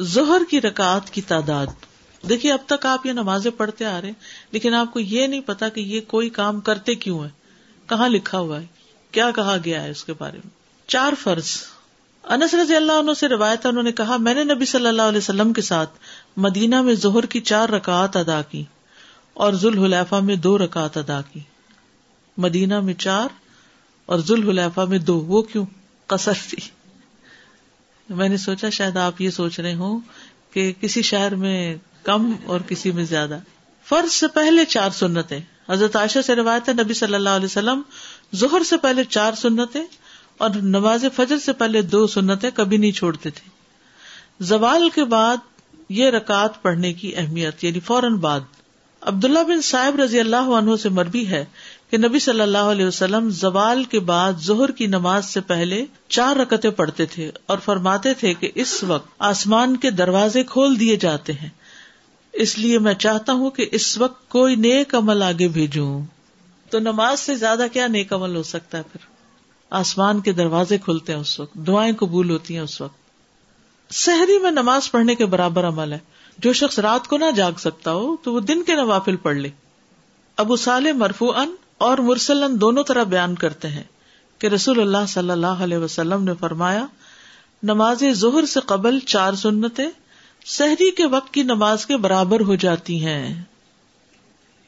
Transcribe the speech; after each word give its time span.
ظہر 0.00 0.42
کی 0.50 0.60
رکعت 0.60 1.10
کی 1.10 1.20
تعداد۔ 1.20 1.66
دیکھیے 2.28 2.52
اب 2.52 2.58
تک 2.66 2.86
آپ 2.86 3.06
یہ 3.06 3.12
نمازیں 3.12 3.50
پڑھتے 3.50 3.84
آ 3.84 4.00
رہے 4.00 4.12
لیکن 4.50 4.74
آپ 4.74 4.92
کو 4.92 5.00
یہ 5.00 5.26
نہیں 5.26 5.40
پتا 5.40 5.68
کہ 5.68 5.80
یہ 5.80 6.00
کوئی 6.06 6.28
کام 6.28 6.60
کرتے 6.60 6.94
کیوں 6.94 7.24
ہے 7.24 7.28
کہاں 7.86 8.08
لکھا 8.08 8.38
ہوا 8.38 8.60
ہے؟ 8.60 8.66
کیا 9.10 9.30
کہا 9.30 9.56
گیا 9.64 9.82
ہے 9.82 9.90
اس 9.90 10.04
کے 10.04 10.12
بارے 10.18 10.36
میں؟ 10.36 10.50
چار 10.86 11.12
فرض۔ 11.22 11.46
انس 12.24 12.54
رضی 12.54 12.76
اللہ 12.76 12.92
عنہ 12.92 13.10
سے 13.14 13.28
روایت 13.28 13.66
انہوں 13.66 13.82
نے 13.82 13.92
کہا، 13.92 14.16
میں 14.16 14.34
نے 14.34 14.44
نبی 14.44 14.64
صلی 14.64 14.86
اللہ 14.86 15.02
علیہ 15.02 15.18
وسلم 15.18 15.52
کے 15.52 15.62
ساتھ 15.62 15.90
مدینہ 16.36 16.82
میں 16.82 16.94
ظہر 16.94 17.26
کی 17.26 17.40
چار 17.40 17.68
رکعت 17.68 18.16
ادا 18.16 18.42
کی 18.42 18.64
اور 19.34 19.52
ذوالحلیفہ 19.52 20.14
میں 20.14 20.36
دو 20.36 20.58
رکعت 20.58 20.96
ادا 20.96 21.20
کی۔ 21.32 21.40
مدینہ 22.38 22.80
میں 22.80 22.94
چار 22.94 23.28
اور 24.06 24.18
ذوالحلیفہ 24.18 24.80
میں 24.80 24.98
دو۔ 24.98 25.20
وہ 25.20 25.42
کیوں؟ 25.42 25.66
قصر 26.06 26.32
تھی۔ 26.48 26.75
میں 28.08 28.28
نے 28.28 28.36
سوچا 28.36 28.70
شاید 28.70 28.96
آپ 28.96 29.20
یہ 29.20 29.30
سوچ 29.30 29.60
رہے 29.60 29.74
ہوں 29.74 30.00
کہ 30.50 30.72
کسی 30.80 31.02
شہر 31.02 31.34
میں 31.34 31.76
کم 32.02 32.32
اور 32.46 32.60
کسی 32.60 32.90
میں 32.90 33.04
زیادہ۔ 33.04 33.38
فرض 33.84 34.12
سے 34.12 34.28
پہلے 34.28 34.64
چار 34.64 34.90
سنتیں۔ 34.90 35.40
حضرت 35.68 35.96
عائشہ 35.96 36.18
سے 36.26 36.34
روایت 36.34 36.68
ہے، 36.68 36.74
نبی 36.74 36.94
صلی 36.94 37.14
اللہ 37.14 37.28
علیہ 37.28 37.44
وسلم 37.44 37.82
ظہر 38.36 38.62
سے 38.62 38.76
پہلے 38.76 39.04
چار 39.04 39.32
سنتیں 39.32 39.84
اور 40.38 40.50
نماز 40.50 41.04
فجر 41.16 41.38
سے 41.38 41.52
پہلے 41.52 41.82
دو 41.82 42.06
سنتیں 42.06 42.50
کبھی 42.54 42.76
نہیں 42.76 42.92
چھوڑتے 42.92 43.30
تھے۔ 43.30 43.50
زوال 44.40 44.88
کے 44.90 45.04
بعد 45.04 45.36
یہ 45.88 46.10
رکعت 46.10 46.62
پڑھنے 46.62 46.92
کی 46.92 47.16
اہمیت 47.16 47.64
یعنی 47.64 47.80
فوراً 47.80 48.16
بعد۔ 48.16 48.40
عبداللہ 49.00 49.38
بن 49.38 49.60
صاحب 49.60 50.00
رضی 50.00 50.20
اللہ 50.20 50.36
عنہ 50.36 50.76
سے 50.82 50.88
مربی 50.88 51.26
ہے 51.26 51.44
کہ 51.90 51.98
نبی 51.98 52.18
صلی 52.18 52.40
اللہ 52.40 52.58
علیہ 52.58 52.86
وسلم 52.86 53.30
زوال 53.30 53.84
کے 53.84 54.00
بعد 54.00 54.32
ظہر 54.42 54.70
کی 54.70 54.86
نماز 54.86 55.26
سے 55.26 55.40
پہلے 55.40 55.84
چار 56.08 56.36
رکتیں 56.36 56.70
پڑھتے 56.70 57.06
تھے 57.06 57.30
اور 57.46 57.58
فرماتے 57.58 58.14
تھے 58.14 58.34
کہ 58.34 58.50
اس 58.54 58.84
وقت 58.84 59.08
آسمان 59.18 59.76
کے 59.76 59.90
دروازے 59.90 60.44
کھول 60.44 60.80
دیے 60.80 60.96
جاتے 60.96 61.32
ہیں۔ 61.32 61.48
اس 62.32 62.58
لیے 62.58 62.78
میں 62.78 62.94
چاہتا 62.94 63.32
ہوں 63.32 63.50
کہ 63.50 63.68
اس 63.72 63.98
وقت 63.98 64.28
کوئی 64.28 64.56
نیک 64.56 64.94
عمل 64.94 65.22
آگے 65.22 65.48
بھیجوں۔ 65.48 66.02
تو 66.70 66.78
نماز 66.78 67.20
سے 67.20 67.34
زیادہ 67.34 67.66
کیا 67.72 67.86
نیک 67.86 68.12
عمل 68.12 68.36
ہو 68.36 68.42
سکتا 68.42 68.78
ہے 68.78 68.82
پھر؟ 68.82 69.06
آسمان 69.70 70.20
کے 70.20 70.32
دروازے 70.32 70.78
کھلتے 70.78 71.12
ہیں 71.12 71.20
اس 71.20 71.40
وقت، 71.40 71.54
دعائیں 71.54 71.94
قبول 71.94 72.30
ہوتی 72.30 72.54
ہیں 72.54 72.62
اس 72.62 72.80
وقت۔ 72.80 72.96
سحری 73.94 74.38
میں 74.38 74.50
نماز 74.50 74.90
پڑھنے 74.90 75.14
کے 75.14 75.26
برابر 75.26 75.68
عمل 75.68 75.92
ہے۔ 75.92 75.98
جو 76.38 76.52
شخص 76.52 76.78
رات 76.78 77.08
کو 77.08 77.16
نہ 77.16 77.30
جاگ 77.36 77.52
سکتا 77.58 77.92
ہو 77.92 78.16
تو 78.22 78.32
وہ 78.32 78.40
دن 78.40 78.62
کے 78.62 78.74
نوافل 78.74 79.16
پڑھ 79.16 79.36
لے۔ 79.36 79.48
ابو 80.36 80.56
سال 80.56 80.92
مرفو 80.92 81.32
ان 81.32 81.54
اور 81.78 81.98
مرسلن 81.98 82.60
دونوں 82.60 82.84
طرح 82.84 83.02
بیان 83.02 83.34
کرتے 83.34 83.68
ہیں 83.68 83.82
کہ 84.38 84.46
رسول 84.46 84.80
اللہ 84.80 85.06
صلی 85.08 85.30
اللہ 85.30 85.46
علیہ 85.46 85.76
وسلم 85.76 86.24
نے 86.24 86.32
فرمایا، 86.40 86.86
نماز 87.62 88.04
ظہر 88.12 88.46
سے 88.46 88.60
قبل 88.60 88.98
چار 89.00 89.32
سنتیں 89.32 89.90
سحری 90.46 90.90
کے 90.90 91.06
وقت 91.06 91.34
کی 91.34 91.42
نماز 91.42 91.86
کے 91.86 91.96
برابر 91.96 92.40
ہو 92.40 92.54
جاتی 92.54 93.06
ہیں۔ 93.06 93.42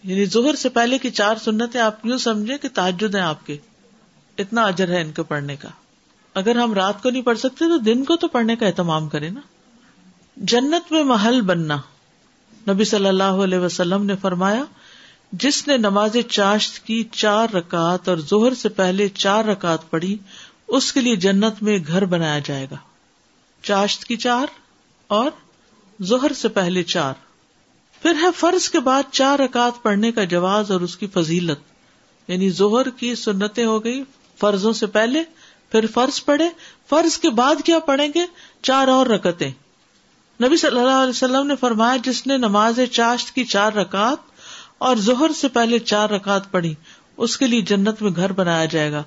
یعنی 0.02 0.24
ظہر 0.24 0.54
سے 0.54 0.68
پہلے 0.68 0.98
کی 0.98 1.10
چار 1.10 1.36
سنتیں 1.36 1.80
آپ 1.80 2.06
یوں 2.06 2.18
سمجھے 2.18 2.58
کہ 2.58 2.68
تعجد 2.74 3.14
ہیں 3.14 3.22
آپ 3.22 3.46
کے۔ 3.46 3.56
اتنا 4.38 4.62
اجر 4.62 4.88
ہے 4.88 5.00
ان 5.00 5.12
کو 5.12 5.22
پڑھنے 5.22 5.56
کا۔ 5.56 5.68
اگر 6.34 6.56
ہم 6.56 6.74
رات 6.74 7.02
کو 7.02 7.10
نہیں 7.10 7.22
پڑھ 7.22 7.38
سکتے 7.38 7.64
تو 7.64 7.76
دن 7.76 8.04
کو 8.04 8.16
تو 8.16 8.28
پڑھنے 8.28 8.56
کا 8.56 8.66
اہتمام 8.66 9.08
کرے 9.08 9.30
نا۔ 9.30 9.40
جنت 10.36 10.92
میں 10.92 11.04
محل 11.04 11.40
بننا۔ 11.40 11.76
نبی 12.68 12.84
صلی 12.84 13.08
اللہ 13.08 13.22
علیہ 13.22 13.58
وسلم 13.58 14.04
نے 14.04 14.16
فرمایا 14.16 14.64
جس 15.32 15.68
نے 15.68 15.76
نماز 15.76 16.16
چاشت 16.28 16.86
کی 16.86 17.04
چار 17.12 17.48
رکعت 17.48 18.08
اور 18.08 18.16
زہر 18.16 18.54
سے 18.54 18.68
پہلے 18.68 19.08
چار 19.08 19.44
رکعت 19.44 19.90
پڑھی، 19.90 20.18
اس 20.68 20.92
کے 20.92 21.00
لیے 21.00 21.16
جنت 21.16 21.62
میں 21.62 21.78
گھر 21.86 22.04
بنایا 22.04 22.38
جائے 22.38 22.66
گا۔ 22.70 22.76
چاشت 23.62 24.04
کی 24.04 24.16
چار 24.16 24.46
اور 25.06 25.30
زہر 26.00 26.32
سے 26.32 26.48
پہلے 26.48 26.82
چار۔ 26.82 27.14
پھر 28.02 28.14
ہے 28.22 28.28
فرض 28.36 28.68
کے 28.68 28.80
بعد 28.80 29.02
چار 29.12 29.38
رکعت 29.38 29.72
پڑھنے 29.82 30.12
کا 30.12 30.24
جواز 30.24 30.70
اور 30.70 30.80
اس 30.80 30.96
کی 30.96 31.06
فضیلت۔ 31.06 31.58
یعنی 32.30 32.50
زہر 32.50 32.90
کی 32.90 33.14
سنتیں 33.14 33.64
ہو 33.64 33.84
گئی 33.84 34.02
فرضوں 34.38 34.72
سے 34.72 34.86
پہلے، 34.86 35.22
پھر 35.70 35.86
فرض 35.94 36.24
پڑھے۔ 36.24 36.48
فرض 36.88 37.18
کے 37.18 37.30
بعد 37.30 37.54
کیا 37.64 37.78
پڑھیں 37.78 38.08
گے؟ 38.14 38.20
چار 38.62 38.88
اور 38.88 39.06
رکتیں 39.06 39.50
نبی 40.42 40.56
صلی 40.56 40.78
اللہ 40.78 40.90
علیہ 40.90 41.10
وسلم 41.10 41.46
نے 41.46 41.56
فرمایا، 41.56 41.96
جس 41.96 42.26
نے 42.26 42.36
نماز 42.36 42.80
چاشت 42.92 43.34
کی 43.34 43.44
چار 43.44 43.72
رکعت 43.72 44.27
اور 44.78 44.96
زہر 44.96 45.32
سے 45.32 45.48
پہلے 45.48 45.78
چار 45.78 46.08
رکعت 46.08 46.50
پڑھی، 46.50 46.74
اس 47.16 47.36
کے 47.36 47.46
لیے 47.46 47.60
جنت 47.60 48.02
میں 48.02 48.10
گھر 48.16 48.32
بنایا 48.32 48.64
جائے 48.64 48.92
گا۔ 48.92 49.02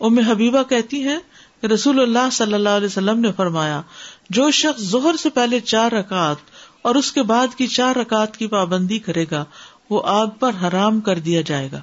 ام 0.00 0.18
حبیبہ 0.18 0.62
کہتی 0.62 1.04
ہے 1.04 1.18
کہ 1.60 1.66
رسول 1.66 2.00
اللہ 2.00 2.30
صلی 2.32 2.54
اللہ 2.54 2.68
علیہ 2.68 2.86
وسلم 2.86 3.20
نے 3.20 3.32
فرمایا، 3.32 3.82
جو 4.30 4.50
شخص 4.50 4.80
زہر 4.80 5.16
سے 5.16 5.30
پہلے 5.30 5.60
چار 5.60 5.92
رکعت 5.92 6.36
اور 6.82 6.94
اس 6.94 7.12
کے 7.12 7.22
بعد 7.22 7.54
کی 7.56 7.66
چار 7.66 7.96
رکعت 7.96 8.36
کی 8.36 8.46
پابندی 8.46 8.98
کرے 8.98 9.24
گا، 9.30 9.44
وہ 9.90 10.02
آگ 10.04 10.26
پر 10.26 10.50
حرام 10.62 11.00
کر 11.00 11.18
دیا 11.18 11.40
جائے 11.40 11.68
گا۔ 11.72 11.80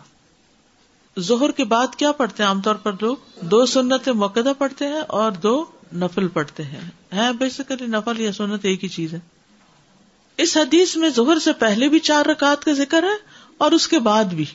زہر 1.17 1.51
کے 1.51 1.63
بعد 1.63 1.95
کیا 1.95 2.11
پڑھتے 2.11 2.43
ہیں؟ 2.43 2.47
عام 2.47 2.61
طور 2.61 2.75
پر 2.75 2.91
لوگ 3.01 3.15
دو 3.41 3.65
سنت 3.65 4.07
موقع 4.07 4.39
پڑھتے 4.57 4.87
ہیں 4.87 5.01
اور 5.07 5.31
دو 5.31 5.65
نفل 5.95 6.27
پڑھتے 6.27 6.63
ہیں۔ 6.63 6.89
بیسیکلی 7.39 7.87
نفل 7.87 8.19
یا 8.19 8.31
سنت 8.31 8.65
ایک 8.65 8.83
ہی 8.83 8.89
چیز 8.89 9.13
ہے۔ 9.13 9.19
اس 10.37 10.57
حدیث 10.57 10.95
میں 10.95 11.09
زہر 11.09 11.39
سے 11.39 11.53
پہلے 11.53 11.89
بھی 11.89 11.99
چار 11.99 12.25
رکعت 12.25 12.65
کا 12.65 12.73
ذکر 12.73 13.03
ہے 13.03 13.17
اور 13.57 13.71
اس 13.71 13.87
کے 13.87 13.99
بعد 13.99 14.23
بھی، 14.23 14.45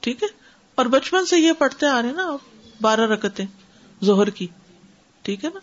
ٹھیک 0.00 0.22
ہے؟ 0.22 0.28
اور 0.74 0.86
بچپن 0.86 1.26
سے 1.26 1.38
یہ 1.38 1.52
پڑھتے 1.52 1.86
آ 1.86 2.02
رہے 2.02 2.12
نا 2.12 2.36
بارہ 2.80 3.00
رکتے 3.00 3.42
زہر 4.02 4.30
کی، 4.30 4.46
ٹھیک 5.22 5.44
ہے 5.44 5.50
نا؟ 5.54 5.60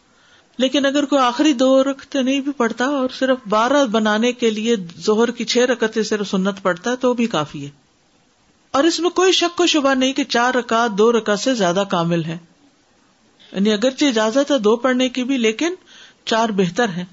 لیکن 0.58 0.86
اگر 0.86 1.06
کوئی 1.06 1.22
آخری 1.22 1.54
دو 1.54 1.84
رکھتے 1.84 2.22
نہیں 2.22 2.40
بھی 2.40 2.52
پڑھتا 2.52 2.86
اور 2.86 3.10
صرف 3.20 3.38
بارہ 3.50 3.86
بنانے 3.86 4.32
کے 4.34 4.50
لیے 4.50 4.76
زہر 4.98 5.32
کی 5.32 5.46
چھ 5.46 5.58
رکتے 5.58 6.04
صرف 6.04 6.30
سنت 6.30 6.56
پڑتا 6.62 6.92
ہے 6.92 6.96
تو 6.96 7.14
بھی 7.14 7.28
کافی 7.28 7.66
ہے۔ 7.66 7.70
اور 8.72 8.84
اس 8.84 9.00
میں 9.00 9.10
کوئی 9.10 9.32
شک 9.32 9.62
و 9.62 9.66
شبہ 9.66 9.94
نہیں 9.94 10.14
کہ 10.14 10.24
چار 10.24 10.54
رکعت 10.54 10.90
دو 10.98 11.12
رکعت 11.12 11.40
سے 11.40 11.56
زیادہ 11.56 11.84
کامل 11.92 12.24
ہے۔ 12.24 12.38
یعنی 13.52 13.74
اگرچہ 13.74 14.06
اجازت 14.06 14.52
ہے 14.52 14.60
دو 14.60 14.76
پڑھنے 14.76 15.10
کی 15.10 15.24
بھی، 15.24 15.38
لیکن 15.38 15.76
چار 16.26 16.50
بہتر 16.50 16.90
ہے 16.90 17.06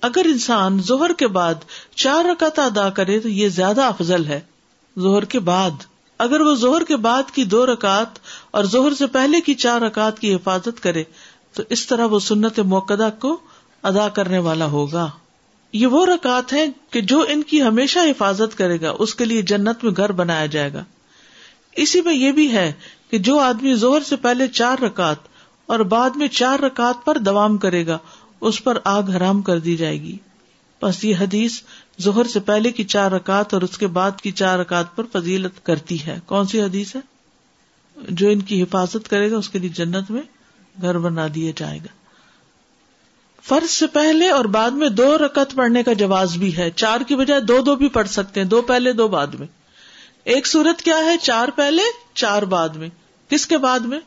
اگر 0.00 0.22
انسان 0.24 0.80
زہر 0.82 1.12
کے 1.12 1.26
بعد 1.26 1.54
چار 1.94 2.24
رکعت 2.24 2.58
ادا 2.58 2.90
کرے 2.90 3.20
تو 3.20 3.28
یہ 3.28 3.48
زیادہ 3.48 3.82
افضل 3.82 4.24
ہے 4.24 4.40
زہر 4.96 5.24
کے 5.24 5.38
بعد۔ 5.38 5.70
اگر 6.18 6.40
وہ 6.40 6.54
زہر 6.54 6.84
کے 6.84 6.96
بعد 6.96 7.30
کی 7.30 7.44
دو 7.44 7.66
رکعت 7.66 8.18
اور 8.50 8.64
زہر 8.64 8.94
سے 8.94 9.06
پہلے 9.06 9.40
کی 9.40 9.54
چار 9.54 9.80
رکعت 9.80 10.18
کی 10.18 10.34
حفاظت 10.34 10.82
کرے 10.82 11.04
تو 11.52 11.62
اس 11.68 11.86
طرح 11.86 12.06
وہ 12.06 12.18
سنت 12.18 12.58
موقع 12.58 13.08
کو 13.18 13.38
ادا 13.82 14.08
کرنے 14.08 14.38
والا 14.38 14.66
ہوگا۔ 14.66 15.10
یہ 15.72 15.86
وہ 15.86 16.06
رکعت 16.06 16.52
ہے 16.52 16.66
کہ 16.90 17.00
جو 17.00 17.24
ان 17.28 17.42
کی 17.42 17.62
ہمیشہ 17.62 17.98
حفاظت 17.98 18.58
کرے 18.58 18.80
گا، 18.80 18.92
اس 18.98 19.14
کے 19.14 19.24
لیے 19.24 19.42
جنت 19.42 19.84
میں 19.84 19.92
گھر 19.96 20.12
بنایا 20.12 20.46
جائے 20.46 20.72
گا۔ 20.72 20.84
اسی 21.72 22.00
میں 22.00 22.14
یہ 22.14 22.32
بھی 22.32 22.52
ہے 22.52 22.72
کہ 23.10 23.18
جو 23.18 23.38
آدمی 23.38 23.74
زہر 23.74 24.02
سے 24.02 24.16
پہلے 24.16 24.46
چار 24.48 24.82
رکعت 24.82 25.16
اور 25.66 25.80
بعد 25.80 26.10
میں 26.10 26.28
چار 26.28 26.58
رکعت 26.58 27.04
پر 27.04 27.18
دوام 27.18 27.58
کرے 27.58 27.86
گا 27.86 27.98
اس 28.40 28.64
پر 28.64 28.78
آگ 28.84 29.02
حرام 29.02 29.42
کر 29.42 29.58
دی 29.58 29.76
جائے 29.76 30.00
گی۔ 30.00 30.18
بس 30.82 31.04
یہ 31.04 31.16
حدیث 31.16 31.62
زہر 31.98 32.24
سے 32.24 32.40
پہلے 32.40 32.72
کی 32.72 32.84
چار 32.84 33.10
رکعت 33.10 33.54
اور 33.54 33.62
اس 33.62 33.78
کے 33.78 33.86
بعد 33.86 34.20
کی 34.20 34.30
چار 34.30 34.58
رکعت 34.58 34.96
پر 34.96 35.04
فضیلت 35.12 35.66
کرتی 35.66 36.06
ہے۔ 36.06 36.18
کون 36.26 36.46
سی 36.46 36.62
حدیث 36.62 36.96
ہے؟ 36.96 37.00
جو 38.08 38.28
ان 38.28 38.40
کی 38.40 38.62
حفاظت 38.62 39.08
کرے 39.10 39.30
گا، 39.30 39.36
اس 39.36 39.48
کے 39.48 39.58
لیے 39.58 39.70
جنت 39.70 40.10
میں 40.10 40.22
گھر 40.82 40.98
بنا 40.98 41.26
دیا 41.34 41.52
جائے 41.56 41.78
گا۔ 41.78 41.86
فرض 43.42 43.70
سے 43.70 43.86
پہلے 43.86 44.28
اور 44.28 44.44
بعد 44.44 44.70
میں 44.70 44.88
دو 44.88 45.18
رکت 45.18 45.54
پڑھنے 45.54 45.82
کا 45.82 45.92
جواز 45.92 46.36
بھی 46.36 46.56
ہے۔ 46.56 46.70
چار 46.70 47.00
کی 47.00 47.16
بجائے 47.16 47.40
دو 47.40 47.60
دو 47.60 47.76
بھی 47.76 47.88
پڑھ 47.88 48.08
سکتے 48.08 48.40
ہیں۔ 48.40 48.48
دو 48.48 48.62
پہلے، 48.62 48.92
دو 48.92 49.08
بعد 49.08 49.26
میں۔ 49.26 49.46
ایک 50.24 50.46
صورت 50.46 50.82
کیا 50.82 50.96
ہے؟ 50.96 51.16
چار 51.22 51.48
پہلے، 51.56 51.82
چار 52.14 52.42
بعد 52.42 52.68
میں۔ 52.68 52.88
کس 53.28 53.46
کے 53.46 53.58
بعد 53.58 53.80
میں؟ 53.80 54.00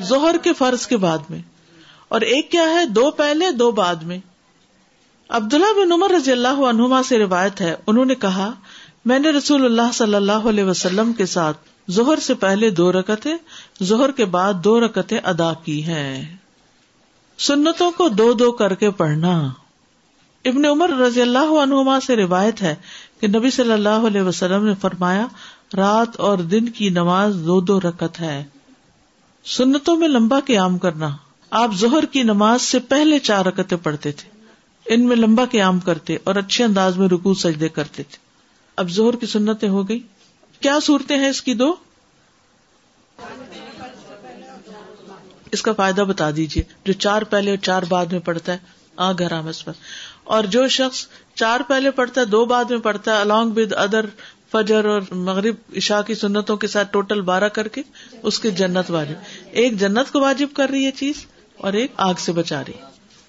زہر 0.00 0.36
کے 0.42 0.52
فرض 0.52 0.86
کے 0.86 0.96
بعد 0.96 1.18
میں۔ 1.30 1.42
اور 2.08 2.20
ایک 2.20 2.50
کیا 2.50 2.62
ہے؟ 2.62 2.86
دو 2.86 3.10
پہلے، 3.10 3.50
دو 3.50 3.70
بعد 3.70 3.94
میں۔ 3.94 4.18
عبداللہ 5.28 5.84
بن 5.84 5.92
عمر 5.92 6.10
رضی 6.10 6.32
اللہ 6.32 6.48
عنہما 6.48 7.02
سے 7.02 7.18
روایت 7.18 7.60
ہے، 7.60 7.74
انہوں 7.86 8.04
نے 8.04 8.14
کہا، 8.14 8.50
میں 9.04 9.18
نے 9.18 9.30
رسول 9.30 9.64
اللہ 9.64 9.92
صلی 9.92 10.14
اللہ 10.14 10.32
علیہ 10.32 10.64
وسلم 10.64 11.12
کے 11.12 11.26
ساتھ 11.26 11.58
زہر 11.88 12.18
سے 12.18 12.34
پہلے 12.34 12.70
دو 12.70 12.92
رکتیں 12.92 13.36
زہر 13.80 14.10
کے 14.10 14.24
بعد 14.24 14.54
دو 14.54 14.80
رکتیں 14.80 15.18
ادا 15.18 15.52
کی 15.64 15.84
ہیں۔ 15.84 16.36
سنتوں 17.38 17.90
کو 17.90 18.08
دو 18.08 18.32
دو 18.32 18.52
کر 18.52 18.74
کے 18.74 18.90
پڑھنا۔ 18.90 19.48
ابن 20.44 20.64
عمر 20.64 20.88
رضی 20.88 21.22
اللہ 21.22 21.52
عنہما 21.62 22.00
سے 22.00 22.16
روایت 22.16 22.62
ہے 22.62 22.74
کہ 23.20 23.26
نبی 23.26 23.50
صلی 23.50 23.72
اللہ 23.72 23.88
علیہ 23.88 24.22
وسلم 24.22 24.64
نے 24.66 24.74
فرمایا، 24.80 25.26
رات 25.76 26.20
اور 26.20 26.38
دن 26.38 26.68
کی 26.68 26.88
نماز 26.88 27.36
دو 27.46 27.60
دو 27.60 27.80
رکت 27.80 28.20
ہے۔ 28.20 28.44
سنتوں 29.44 29.96
میں 29.96 30.08
لمبا 30.08 30.40
قیام 30.40 30.78
کرنا۔ 30.78 31.08
آپ 31.54 31.70
زہر 31.74 32.04
کی 32.04 32.22
نماز 32.22 32.62
سے 32.62 32.78
پہلے 32.78 33.18
چار 33.18 33.44
رکتیں 33.44 33.76
پڑھتے 33.82 34.12
تھے۔ 34.12 34.30
ان 34.86 35.06
میں 35.06 35.16
لمبا 35.16 35.44
قیام 35.44 35.80
کرتے 35.80 36.16
اور 36.24 36.34
اچھے 36.34 36.64
انداز 36.64 36.96
میں 36.96 37.08
رکو 37.08 37.34
سجدے 37.34 37.68
کرتے 37.68 38.02
تھے۔ 38.02 38.16
اب 38.76 38.90
زہر 38.90 39.16
کی 39.16 39.26
سنتیں 39.26 39.68
ہو 39.68 39.88
گئی۔ 39.88 40.00
کیا 40.60 40.78
صورتیں 40.82 41.18
ہیں 41.18 41.28
اس 41.28 41.42
کی 41.42 41.54
دو؟ 41.54 41.74
اس 45.52 45.62
کا 45.62 45.72
فائدہ 45.72 46.00
بتا 46.00 46.30
دیجیے 46.36 46.62
جو 46.84 46.92
چار 46.92 47.22
پہلے 47.22 47.50
اور 47.50 47.58
چار 47.58 47.82
بعد 47.88 48.06
میں 48.06 48.20
پڑتا 48.20 48.52
ہے، 48.52 48.58
آ 48.96 49.12
گھر 49.12 49.32
آمس 49.32 49.64
پر۔ 49.64 49.72
اور 50.24 50.44
جو 50.44 50.68
شخص 50.68 51.06
چار 51.34 51.60
پہلے 51.68 51.90
پڑھتا 51.90 52.20
ہے، 52.20 52.26
دو 52.26 52.44
بعد 52.44 52.64
میں 52.64 52.78
پڑھتا 52.78 53.16
ہے 53.16 53.20
الانگ 53.20 53.50
ود 53.56 53.72
ادر 53.72 54.04
فجر 54.52 54.84
اور 54.84 55.02
مغرب 55.10 55.54
عشاء 55.76 56.00
کی 56.00 56.14
سنتوں 56.14 56.56
کے 56.56 56.66
ساتھ 56.66 56.92
ٹوٹل 56.92 57.20
بارہ 57.20 57.48
کر 57.48 57.68
کے، 57.68 57.82
اس 58.22 58.40
کی 58.40 58.50
جنت 58.50 58.90
واجب۔ 58.90 59.14
ایک 59.50 59.80
جنت 59.80 60.12
کو 60.12 60.20
واجب 60.20 60.46
کر 60.56 60.70
رہی 60.70 60.86
ہے 60.86 60.90
چیز 60.90 61.26
اور 61.56 61.72
ایک 61.72 61.92
آگ 61.96 62.14
سے 62.18 62.32
بچا 62.32 62.62
رہی۔ 62.62 62.72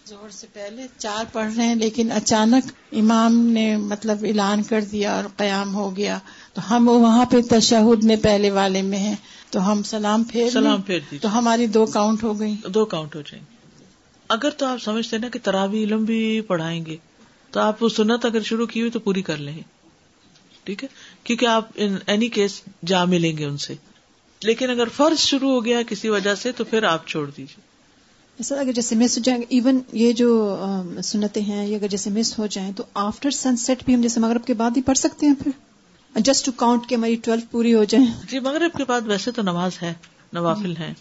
زہر 0.06 0.30
سے 0.30 0.48
پہلے 0.54 0.88
چار 0.98 1.26
پڑھ 1.34 1.54
رہے 1.54 1.68
ہیں 1.68 1.76
لیکن 1.76 2.12
اچانک 2.12 2.72
امام 2.92 3.36
نے 3.36 3.78
مطلب 3.78 4.26
اعلان 4.28 4.64
کر 4.64 4.82
دیا 4.82 5.16
اور 5.16 5.24
قیام 5.38 5.76
ہو 5.76 5.98
گیا۔ 5.98 6.20
تو 6.54 6.76
ہم 6.76 6.88
وہاں 6.88 7.26
پہ 7.26 7.42
تشہد 7.42 8.04
میں 8.04 8.16
پہلے 8.16 8.52
والے 8.52 8.82
میں 8.82 9.00
ہیں۔ 9.00 9.16
تو 9.50 9.72
ہم 9.72 9.84
سلام 9.84 10.24
پھیر 10.24 10.50
سلام 10.50 10.82
پھیر 10.82 11.00
دی 11.12 11.18
تو 11.18 11.38
ہماری 11.38 11.68
دو 11.68 11.86
کاؤنٹ 11.86 12.24
ہو 12.24 12.40
گئی 12.40 12.56
دو 12.68 12.86
کاؤنٹ 12.86 13.16
ہو 13.16 13.22
جائیں۔ 13.22 13.46
گے 13.46 13.56
اگر 14.30 14.50
تو 14.50 14.66
آپ 14.66 14.78
سمجھتے 14.82 15.18
نا 15.18 15.30
کہ 15.30 15.40
تراوی 15.44 15.84
علم 15.84 16.04
بھی 16.04 16.42
پڑھائیں 16.42 16.86
گے 16.86 16.98
تو 17.52 17.60
آپ 17.60 17.84
وہ 17.84 17.90
سنت 17.90 18.26
اگر 18.26 18.42
شروع 18.42 18.66
کی 18.66 18.80
ہوئی 18.80 18.92
تو 18.92 19.00
پوری 19.00 19.22
کر 19.22 19.38
لیں۔ 19.38 19.60
ٹھیک 20.64 20.84
ہے؟ 20.84 20.90
کیونکہ 21.24 21.46
آپ 21.46 21.70
اینی 22.06 22.28
کیس 22.28 22.62
جا 22.86 23.06
ملیں 23.06 23.38
گے 23.38 23.46
ان 23.46 23.58
سے۔ 23.58 23.76
لیکن 24.44 24.70
اگر 24.70 24.88
فرض 24.88 25.20
شروع 25.20 25.52
ہو 25.52 25.66
گیا 25.66 25.82
کسی 25.88 26.10
وجہ 26.10 26.36
سے 26.36 26.52
تو 26.52 26.64
پھر 26.64 26.84
آپ 26.84 27.08
چھوڑ 27.08 27.32
دیجیے۔ 27.38 27.75
سر 28.40 28.58
اگر 28.58 28.72
جیسے 28.72 28.96
مس 28.96 29.18
ہو 29.18 29.24
جائیں 29.24 29.42
ایون 29.50 29.80
یہ 29.94 30.12
جو 30.12 30.56
سنتے 31.04 31.42
ہیں 31.42 31.68
یہ 31.68 31.76
اگر 31.76 31.88
جیسے 31.88 32.10
مس 32.10 32.40
ہو 32.40 32.48
جائیں 32.48 32.72
تو 32.72 32.84
آفٹر 32.94 33.32
سن 33.32 33.58
سیٹ 33.58 33.84
بھی 33.86 33.96
ہم 33.96 34.02
جیسے 34.02 34.20
مغرب 34.20 34.46
کے 34.46 34.54
بعد 34.54 34.72
ہی 34.78 34.82
پڑھ 34.82 34.98
سکتے 34.98 35.26
ہیں 35.26 35.34
پھر۔ 35.44 35.52
جسٹ 36.16 36.46
ٹو 36.46 36.52
کاؤنٹ 36.52 36.88
کہ 36.90 36.96
ہماری 36.96 37.16
ٹویلو 37.16 37.46
پوری 37.52 37.74
ہو 37.74 37.84
جائیں۔ 37.84 38.06
جی 38.30 38.40
مغرب 38.40 38.78
کے 38.78 38.84
بعد 38.84 39.02
ویسے 39.06 39.32
تو 39.32 39.42
نماز 39.42 39.72
ہے 39.82 39.94
نوافل 40.34 40.78
ہے 40.78 40.94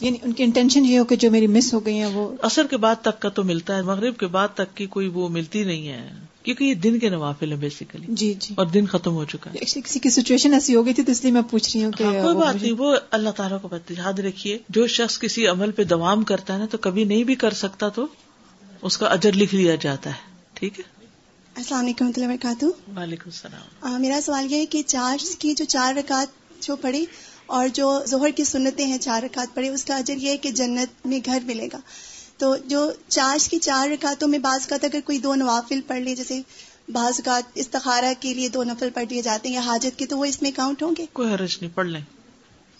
یعنی 0.00 0.16
ان 0.22 0.32
کی 0.32 0.42
انٹینشن 0.42 0.84
یہ 0.84 0.98
ہو 0.98 1.04
کہ 1.04 1.16
جو 1.16 1.30
میری 1.30 1.46
مس 1.46 1.74
ہو 1.74 1.86
گئی 1.86 1.98
ہیں 1.98 2.10
وہ 2.12 2.30
اثر 2.42 2.66
کے 2.66 2.76
بعد 2.76 2.96
تک 3.02 3.20
کا 3.20 3.28
تو 3.28 3.44
ملتا 3.44 3.76
ہے 3.76 3.82
مغرب 3.82 4.16
کے 4.16 4.26
بعد 4.26 4.48
تک 4.54 4.76
کی 4.76 4.86
کوئی 4.86 5.08
وہ 5.08 5.28
ملتی 5.28 5.64
نہیں 5.64 5.88
ہے۔ 5.88 6.08
کیونکہ 6.44 6.64
یہ 6.64 6.74
دن 6.74 6.98
کے 6.98 7.08
نوافل 7.08 7.52
ہیں 7.52 7.58
بیسیکلی 7.58 8.06
جی 8.08 8.34
جی. 8.38 8.54
اور 8.56 8.66
دن 8.66 8.86
ختم 8.86 9.12
ہو 9.14 9.24
چکا 9.24 9.50
ہے. 9.50 9.58
کسی 9.58 9.98
کی 9.98 10.10
سچویشن 10.10 10.54
ایسی 10.54 10.74
ہو 10.74 10.86
گئی 10.86 10.94
تھی 10.94 11.02
تو 11.02 11.12
اس 11.12 11.22
لیے 11.22 11.32
میں 11.32 11.42
پوچھ 11.50 11.76
رہی 11.76 11.84
ہوں 11.84 11.92
کہ 11.92 12.04
ہاں، 12.04 12.22
کوئی 12.22 12.36
بات 12.36 12.54
نہیں 12.54 12.72
وہ 12.72 12.96
اللہ 13.10 13.30
تعالیٰ 13.30 13.60
کو 13.62 13.68
بات 13.68 13.90
یاد 13.90 14.18
رکھیے 14.18 14.58
جو 14.68 14.86
شخص 14.86 15.18
کسی 15.18 15.46
عمل 15.46 15.70
پہ 15.72 15.84
دوام 15.84 16.24
کرتا 16.24 16.54
ہے 16.54 16.58
نا 16.58 16.66
تو 16.66 16.78
کبھی 16.78 17.04
نہیں 17.04 17.24
بھی 17.24 17.34
کر 17.34 17.52
سکتا 17.52 17.88
تو 17.88 18.06
اس 18.82 18.98
کا 18.98 19.06
اجر 19.06 19.32
لکھ 19.32 19.54
لیا 19.54 19.74
جاتا 19.74 20.10
ہے۔ 20.10 20.32
ٹھیک 20.54 20.80
ہے؟ 20.80 20.84
السلام 21.54 21.84
علیکم 21.84 22.06
و 22.06 22.20
وبرکاتہ۔ 22.20 22.64
وعلیکم 22.96 23.30
السلام۔ 23.32 24.00
میرا 24.02 24.20
سوال 24.24 24.52
یہ 24.52 24.56
ہے 24.56 24.66
کہ 24.66 24.82
چار 24.86 25.16
کی 25.38 25.54
جو 25.54 25.64
چار 25.64 25.94
رکعت 25.94 26.62
جو 26.62 26.76
پڑھی 26.76 27.06
اور 27.46 27.68
جو 27.72 28.00
ظہر 28.06 28.30
کی 28.30 28.44
سنتیں 28.44 28.86
ہیں 28.86 28.98
چار 28.98 29.22
رکعت 29.22 29.54
پڑھے 29.54 29.68
اس 29.68 29.84
کا 29.84 29.96
اجر 29.96 30.16
یہ 30.16 30.28
ہے 30.30 30.36
کہ 30.36 30.50
جنت 30.50 31.06
میں 31.06 31.18
گھر 31.24 31.38
ملے 31.44 31.68
گا۔ 31.72 31.78
تو 32.38 32.56
جو 32.66 32.90
چارج 33.08 33.48
کی 33.48 33.58
چار 33.58 33.88
رکعتوں 33.88 34.28
میں 34.28 34.38
بعض 34.38 34.66
کا 34.66 34.76
اگر 34.82 35.00
کوئی 35.04 35.18
دو 35.18 35.34
نوافل 35.34 35.80
پڑھ 35.86 36.00
لے 36.00 36.14
جیسے 36.14 36.40
بعض 36.88 37.20
کا 37.20 37.40
استخارہ 37.54 38.12
کے 38.20 38.34
لیے 38.34 38.48
دو 38.48 38.64
نفل 38.64 38.88
پڑھ 38.94 39.04
لیے 39.08 39.22
جاتے 39.22 39.48
ہیں 39.48 39.54
یا 39.54 39.60
حاجت 39.60 39.98
کے 39.98 40.06
تو 40.06 40.18
وہ 40.18 40.24
اس 40.24 40.42
میں 40.42 40.50
کاؤنٹ 40.56 40.82
ہوں 40.82 40.94
گے؟ 40.98 41.06
کوئی 41.12 41.34
حرج 41.34 41.58
نہیں 41.60 41.76
پڑھ 41.76 41.86
لیں۔ 41.86 42.00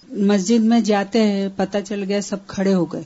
مسجد 0.09 0.65
میں 0.65 0.81
جاتے 0.81 1.23
ہیں 1.23 1.49
پتہ 1.57 1.79
چل 1.85 2.03
گیا 2.03 2.21
سب 2.21 2.47
کھڑے 2.47 2.75
ہو 2.75 2.85
گئے 2.85 3.03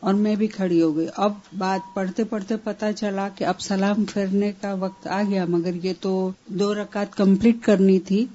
اور 0.00 0.14
میں 0.14 0.36
بھی 0.36 0.46
کھڑی 0.46 0.82
ہو 0.82 0.96
گئی۔ 0.96 1.06
اب 1.16 1.32
بات 1.58 1.94
پڑھتے 1.94 2.24
پڑھتے 2.24 2.56
پتا 2.56 2.92
چلا 2.92 3.28
کہ 3.28 3.44
اب 3.44 3.60
سلام 3.60 4.04
پھیرنے 4.04 4.52
کا 4.60 4.74
وقت 4.74 5.06
آ 5.06 5.22
گیا 5.22 5.44
مگر 5.44 5.84
یہ 5.84 5.92
تو 6.00 6.30
دو 6.46 6.74
رکعت 6.74 7.16
کمپلیٹ 7.16 7.56
کرنی 7.62 8.00
تھی 8.00 8.26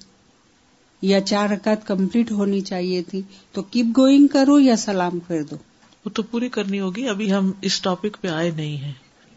یا 1.02 1.22
چار 1.22 1.50
رکعت 1.50 1.88
کمپلیٹ 1.88 2.32
ہونی 2.32 2.62
چاہیے 2.62 3.02
تھی 3.04 3.22
تو 3.52 3.62
کیپ 3.62 3.86
گوئنگ 3.98 4.28
کرو 4.28 4.60
یا 4.60 4.76
سلام 4.76 5.20
پھیر 5.20 5.44
دو؟ 5.44 5.56
وہ 6.06 6.10
تو 6.14 6.24
پوری 6.24 6.50
کرنی 6.50 6.80
ہوگی 6.80 7.08
ابھی 7.10 7.34
ہم 7.34 7.52
اس 7.62 7.82
ٹاپک 7.82 8.18
پہ 8.22 8.28
آئے 8.28 8.52
نہیں 8.52 8.78
ہیں۔ 8.78 8.92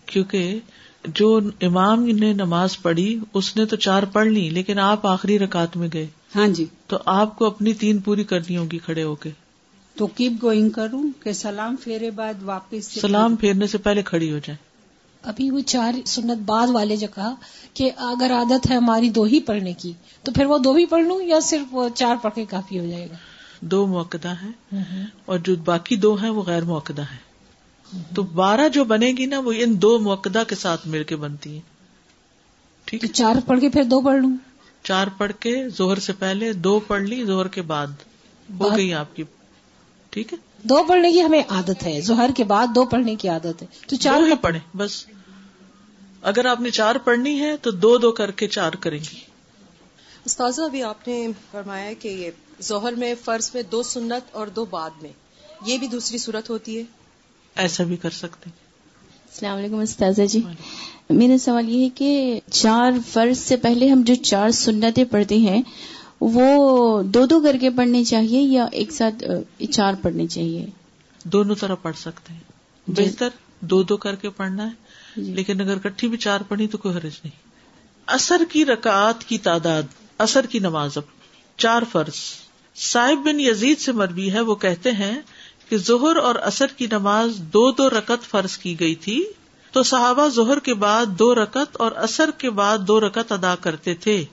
کیونکہ 0.07 0.59
جو 1.05 1.41
امام 1.61 2.05
نے 2.05 2.33
نماز 2.33 2.83
پڑھی 2.83 3.19
اس 3.35 3.57
نے 3.57 3.65
تو 3.65 3.77
چار 3.77 4.03
پڑھ 4.03 4.27
لی 4.27 4.51
لیکن 4.51 4.79
آپ 4.79 5.07
آخری 5.07 5.39
رکعت 5.39 5.77
میں 5.77 5.89
گئے۔ 5.93 6.07
ہاں 6.37 6.49
جی۔ 6.49 6.65
تو 6.87 6.97
آپ 7.05 7.39
کو 7.39 7.47
اپنی 7.47 7.73
تین 7.73 7.99
پوری 7.99 8.25
کرنی 8.25 8.57
ہوگی 8.57 8.79
کھڑے 8.79 9.03
ہو 9.03 9.15
کے۔ 9.15 9.31
تو 9.97 10.07
کیپ 10.07 10.33
گوئنگ 10.43 10.71
کروں 10.71 11.03
کہ 11.21 11.33
سلام 11.33 11.77
پھیرے 11.77 12.11
بعد 12.11 12.35
واپس 12.43 13.01
سلام 13.01 13.37
پھیرنے 13.37 13.67
سے 13.67 13.79
پہلے 13.79 14.03
کھڑی 14.03 14.33
ہو 14.33 14.39
جائیں۔ 14.39 14.69
ابھی 15.23 15.51
وہ 15.51 15.61
چار 15.61 15.93
سنت 16.07 16.39
بعد 16.39 16.67
والے 16.73 16.97
جو 16.97 17.07
کہا 17.15 17.35
کہ 17.75 17.91
اگر 17.97 18.31
عادت 18.33 18.71
ہے 18.71 18.77
ہماری 18.77 19.11
دو 19.11 19.23
ہی 19.23 19.41
پڑھنے 19.41 19.73
کی 19.73 19.93
تو 20.23 20.33
پھر 20.33 20.45
وہ 20.45 20.59
دو 20.59 20.73
بھی 20.73 20.87
پڑھ 20.87 21.05
لوں 21.05 21.23
یا 21.23 21.41
صرف 21.41 21.75
وہ 21.75 21.89
چار 21.95 22.17
پڑھ 22.23 22.35
کے 22.35 22.45
کافی 22.45 22.79
ہو 22.79 22.87
جائے 22.87 23.07
گا؟ 23.11 23.15
دو 23.61 23.87
موقع 23.87 24.17
ہیں 24.27 25.07
اور 25.25 25.39
جو 25.39 25.57
باقی 25.57 25.97
دو 25.97 26.15
ہیں 26.15 26.31
وہ 26.31 26.43
غیر 26.43 26.63
موقع 26.63 26.93
ہیں۔ 26.93 27.29
تو 28.15 28.23
بارہ 28.23 28.69
جو 28.69 28.85
بنے 28.85 29.13
گی 29.19 29.27
نا 29.27 29.39
وہ 29.39 29.53
ان 29.57 29.83
دو 29.83 29.99
موقع 29.99 30.29
کے 30.49 30.55
ساتھ 30.55 30.87
مل 30.87 31.05
کے 31.05 31.17
بنتی 31.17 31.53
ہیں۔ 31.53 31.61
ٹھیک 32.85 33.05
ہے؟ 33.05 33.09
چار 33.09 33.35
پڑھ 33.47 33.61
کے 33.61 33.69
پھر 33.69 33.85
دو 33.85 34.01
پڑھ 34.01 34.21
لوں۔ 34.21 34.37
چار 34.83 35.07
پڑھ 35.19 35.33
کے 35.41 35.69
زہر 35.69 35.99
سے 35.99 36.13
پہلے 36.13 36.53
دو 36.53 36.81
پڑھ 36.81 37.03
لی 37.03 37.25
زہر 37.25 37.49
کے 37.49 37.63
بعد۔ 37.63 37.87
ہو 38.61 38.77
گئی 38.77 38.95
آپ 38.95 39.17
کی۔ 39.17 39.23
ٹھیک 40.11 40.33
ہے؟ 40.33 40.39
دو 40.63 40.85
پڑھنے 40.85 41.13
کی 41.13 41.23
ہمیں 41.23 41.43
عادت 41.49 41.83
ہے 41.83 42.01
ظہر 42.01 42.31
کے 42.37 42.45
بعد 42.45 42.67
دو 42.75 42.85
پڑھنے 42.85 43.15
کی 43.15 43.29
عادت 43.29 43.63
ہے۔ 43.63 43.67
تو 43.89 43.97
چار 43.97 44.21
ہی 44.21 44.37
پڑھے 44.41 44.59
بس۔ 44.77 45.07
اگر 46.23 46.45
آپ 46.45 46.61
نے 46.61 46.71
چار 46.71 46.97
پڑھنی 47.05 47.41
ہے 47.41 47.57
تو 47.57 47.71
دو 47.71 47.99
دو 47.99 48.13
کر 48.13 48.31
کے 48.31 48.49
چار 48.49 48.73
کریں 48.73 48.99
گی 48.99 49.21
استاذہ 50.25 50.63
ابھی 50.63 50.83
آپ 50.83 51.09
نے 51.09 51.29
فرمایا 51.51 51.93
کہ 51.93 52.09
یہ 52.09 52.31
ظہر 52.63 52.93
میں 52.93 53.15
فرض 53.25 53.51
میں 53.55 53.63
دو 53.63 53.83
سنت 53.83 54.35
اور 54.35 54.47
دو 54.47 54.65
بعد 54.65 54.91
میں۔ 55.03 55.13
یہ 55.67 55.79
بھی 55.79 55.87
دوسری 55.87 56.19
صورت 56.19 56.51
ہوتی 56.51 56.79
ہے۔ 56.79 56.83
ایسا 57.57 57.85
بھی 57.85 57.97
کر 57.97 58.11
سکتے۔ 58.11 58.51
السلام 59.33 59.59
علیکم 59.59 59.79
استاذہ 59.79 60.23
جی۔ 60.23 60.41
میرا 61.11 61.39
سوال 61.39 61.69
یہ 61.69 61.85
ہے 61.85 61.89
کہ 61.89 62.41
چار 62.51 62.91
فرض 63.13 63.39
سے 63.39 63.57
پہلے 63.57 63.89
ہم 63.89 64.03
جو 64.03 64.15
چار 64.15 64.51
سنتیں 64.51 65.05
پڑھتے 65.05 65.37
ہیں 65.37 65.63
وہ 66.21 67.03
دو 67.03 67.27
دو 67.27 67.41
کر 67.41 67.57
کے 67.57 67.71
پڑھنے 67.71 68.05
چاہیے 68.05 68.41
یا 68.41 68.67
ایک 68.73 68.91
ساتھ 68.93 69.25
چار 69.71 69.95
پڑھنے 70.03 70.27
چاہیے؟ 70.27 70.67
دونوں 71.25 71.55
طرح 71.55 71.75
پڑھ 71.75 71.97
سکتے 71.97 72.33
ہیں۔ 72.33 72.41
جی۔ 72.87 73.03
بہتر 73.03 73.29
دو 73.61 73.83
دو 73.83 73.97
کر 73.97 74.15
کے 74.15 74.31
پڑھنا 74.31 74.67
ہے 74.67 74.71
جی۔ 75.17 75.35
لیکن 75.35 75.61
اگر 75.61 75.79
کٹھی 75.79 76.09
بھی 76.09 76.19
چار 76.19 76.41
پڑھی 76.41 76.67
تو 76.67 76.79
کوئی 76.79 76.95
حرج 76.95 77.13
نہیں۔ 77.25 77.49
اثر 78.07 78.43
کی 78.53 78.65
رکعات 78.65 79.25
کی 79.25 79.39
تعداد 79.39 79.83
اثر 80.19 80.47
کی 80.47 80.59
نماز 80.59 80.97
اب 80.97 81.03
چار 81.57 81.83
فرض۔ 81.93 82.48
صاحب 82.79 83.17
بن 83.17 83.41
یزید 83.41 83.79
سے 83.79 83.93
مربی 83.93 84.33
ہے، 84.33 84.41
وہ 84.41 84.55
کہتے 84.55 84.93
ہیں 84.93 85.21
کہ 85.69 85.77
ظہر 85.77 86.17
اور 86.17 86.35
اثر 86.35 86.67
کی 86.67 86.87
نماز 86.87 87.31
دو 87.37 87.73
دو 87.73 87.91
رکت 87.91 88.25
فرض 88.31 88.59
کی 88.59 88.81
گئی 88.81 88.95
تھی۔ 88.95 89.25
تو 89.73 89.83
صحابہ 89.83 90.29
ظہر 90.29 90.59
کے 90.59 90.75
بعد 90.75 91.07
دو 91.07 91.35
رکت 91.35 91.77
اور 91.79 91.93
اثر 91.93 92.31
کے 92.39 92.51
بعد 92.51 92.79
دو 92.79 93.01
رکت 93.01 93.33
ادا 93.33 93.55
کرتے 93.55 93.95
تھے۔ 93.95 94.25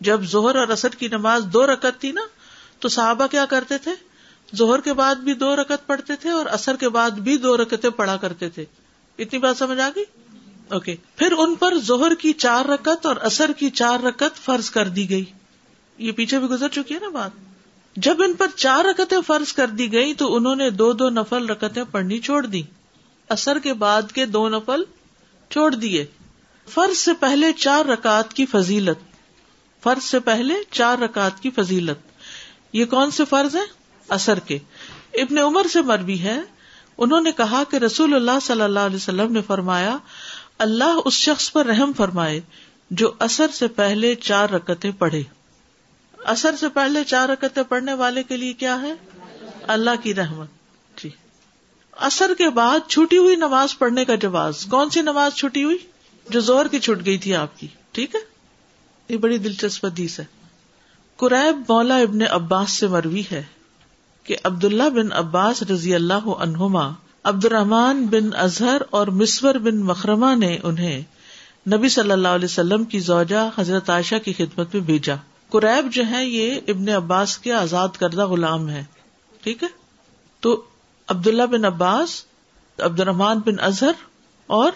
جب 0.00 0.22
زہر 0.22 0.56
اور 0.56 0.68
اثر 0.68 0.88
کی 0.88 1.08
نماز 1.08 1.44
دو 1.52 1.66
رکت 1.66 2.00
تھی 2.00 2.12
نا، 2.12 2.20
تو 2.78 2.88
صحابہ 2.88 3.26
کیا 3.26 3.44
کرتے 3.44 3.78
تھے؟ 3.78 3.90
زہر 4.52 4.80
کے 4.80 4.92
بعد 4.92 5.14
بھی 5.14 5.34
دو 5.34 5.56
رکت 5.56 5.86
پڑھتے 5.86 6.16
تھے 6.16 6.30
اور 6.30 6.46
اثر 6.46 6.76
کے 6.76 6.88
بعد 6.88 7.10
بھی 7.10 7.36
دو 7.36 7.56
رکتیں 7.56 7.90
پڑھا 7.90 8.16
کرتے 8.16 8.48
تھے۔ 8.48 8.64
اتنی 9.18 9.38
بات 9.38 9.56
سمجھ 9.56 9.80
آ 9.80 9.88
گئی؟ 9.96 10.04
اوکے۔ 10.68 10.96
پھر 11.16 11.32
ان 11.32 11.54
پر 11.54 11.78
زہر 11.78 12.14
کی 12.14 12.32
چار 12.32 12.64
رکت 12.64 13.06
اور 13.06 13.16
اثر 13.16 13.52
کی 13.52 13.70
چار 13.70 14.00
رکت 14.00 14.36
فرض 14.36 14.70
کر 14.70 14.88
دی 14.88 15.10
گئی۔ 15.10 15.24
یہ 15.98 16.12
پیچھے 16.12 16.38
بھی 16.38 16.48
گزر 16.48 16.68
چکی 16.68 16.94
ہے 16.94 16.98
نا 16.98 17.08
بات؟ 17.08 17.49
جب 17.96 18.22
ان 18.22 18.32
پر 18.32 18.46
چار 18.56 18.84
رکتیں 18.84 19.18
فرض 19.26 19.52
کر 19.52 19.66
دی 19.66 19.92
گئی 19.92 20.14
تو 20.14 20.36
انہوں 20.36 20.56
نے 20.56 20.70
دو 20.70 20.92
دو 20.92 21.10
نفل 21.10 21.46
رکتیں 21.46 21.84
پڑھنی 21.90 22.18
چھوڑ 22.18 22.46
دی 22.46 22.62
اثر 23.28 23.58
کے 23.58 23.74
بعد 23.74 24.02
کے 24.14 24.26
دو 24.26 24.48
نفل 24.48 24.82
چھوڑ 25.50 25.74
دیے۔ 25.74 26.06
فرض 26.68 26.98
سے 26.98 27.12
پہلے 27.20 27.52
چار 27.52 27.84
رکعت 27.84 28.34
کی 28.34 28.46
فضیلت۔ 28.46 29.16
فرض 29.82 30.04
سے 30.04 30.20
پہلے 30.20 30.54
چار 30.70 30.98
رکعت 30.98 31.40
کی 31.40 31.50
فضیلت۔ 31.50 31.98
یہ 32.72 32.84
کون 32.84 33.10
سے 33.10 33.24
فرض 33.24 33.56
ہیں؟ 33.56 33.66
اثر 34.08 34.38
کے۔ 34.38 34.58
ابن 35.14 35.38
عمر 35.38 35.66
سے 35.72 35.82
مربی 35.82 36.20
ہے۔ 36.20 36.40
انہوں 36.98 37.20
نے 37.20 37.32
کہا 37.32 37.62
کہ 37.70 37.76
رسول 37.76 38.14
اللہ 38.14 38.38
صلی 38.42 38.60
اللہ 38.60 38.80
علیہ 38.80 38.96
وسلم 38.96 39.32
نے 39.32 39.42
فرمایا، 39.42 39.96
اللہ 40.58 40.98
اس 41.04 41.14
شخص 41.14 41.52
پر 41.52 41.66
رحم 41.66 41.92
فرمائے 41.96 42.40
جو 42.90 43.12
اثر 43.18 43.48
سے 43.48 43.68
پہلے 43.68 44.14
چار 44.14 44.48
رکتیں 44.48 44.90
پڑھے۔ 44.90 45.22
اثر 46.24 46.56
سے 46.56 46.68
پہلے 46.68 47.04
چار 47.04 47.28
رکتیں 47.28 47.62
پڑھنے 47.62 47.94
والے 47.94 48.22
کے 48.22 48.36
لیے 48.36 48.52
کیا 48.52 48.82
ہے؟ 48.82 48.94
اللہ 49.62 49.90
کی 50.02 50.14
رحمت۔ 50.14 50.48
جی۔ 51.02 51.10
اثر 51.92 52.30
کے 52.38 52.48
بعد 52.50 52.78
چھٹی 52.88 53.18
ہوئی 53.18 53.36
نماز 53.36 53.78
پڑھنے 53.78 54.04
کا 54.04 54.14
جواز۔ 54.14 54.66
کون 54.66 54.90
سی 54.90 55.00
نماز 55.00 55.34
چھٹی 55.34 55.64
ہوئی؟ 55.64 55.78
جو 56.30 56.40
زور 56.40 56.66
کی 56.66 56.78
چھٹ 56.78 57.06
گئی 57.06 57.18
تھی 57.18 57.34
آپ 57.34 57.60
کی۔ 57.60 57.66
ٹھیک 57.92 58.14
ہے؟ 58.14 58.20
یہ 59.08 59.16
بڑی 59.16 59.38
دلچسپ 59.38 59.84
حدیث 59.84 60.20
ہے۔ 60.20 60.24
قریب 61.16 61.62
مولا 61.68 61.96
ابن 61.96 62.18
عباس 62.30 62.70
سے 62.70 62.86
مروی 62.86 63.22
ہے 63.32 63.42
کہ 64.24 64.36
عبداللہ 64.44 64.90
بن 64.90 65.12
عباس 65.12 65.62
رضی 65.62 65.94
اللہ 65.94 66.28
عنہما 66.28 66.90
عبد 67.24 67.44
الرحمان 67.44 68.06
بن 68.06 68.36
اظہر 68.36 68.82
اور 68.90 69.06
مسور 69.06 69.54
بن 69.54 69.76
مکرما 69.76 70.34
نے 70.34 70.58
انہیں 70.62 71.02
نبی 71.72 71.88
صلی 71.88 72.10
اللہ 72.10 72.28
علیہ 72.28 72.44
وسلم 72.44 72.84
کی 72.84 73.00
زوجہ 73.00 73.50
حضرت 73.58 73.90
عائشہ 73.90 74.14
کی 74.24 74.32
خدمت 74.32 74.74
میں 74.74 74.82
بھیجا۔ 74.82 75.14
قریب 75.50 75.92
جو 75.92 76.02
ہے 76.10 76.26
یہ 76.26 76.60
ابن 76.68 76.88
عباس 76.88 77.38
کے 77.38 77.52
آزاد 77.52 77.88
کردہ 77.88 78.26
غلام 78.26 78.68
ہے 78.68 78.84
ٹھیک 79.42 79.62
ہے؟ 79.62 79.68
تو 80.40 80.62
عبداللہ 81.08 81.42
بن 81.42 81.64
عباس 81.64 82.24
عبد 82.78 83.00
الرحمان 83.00 83.38
بن 83.38 83.60
اظہر 83.60 83.90
اور 84.46 84.72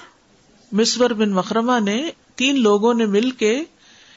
مسور 0.73 1.11
بن 1.11 1.31
مکرما 1.33 1.79
نے 1.79 2.11
تین 2.35 2.61
لوگوں 2.61 2.95
نے 2.95 3.07
مل 3.07 3.31
کے 3.31 3.61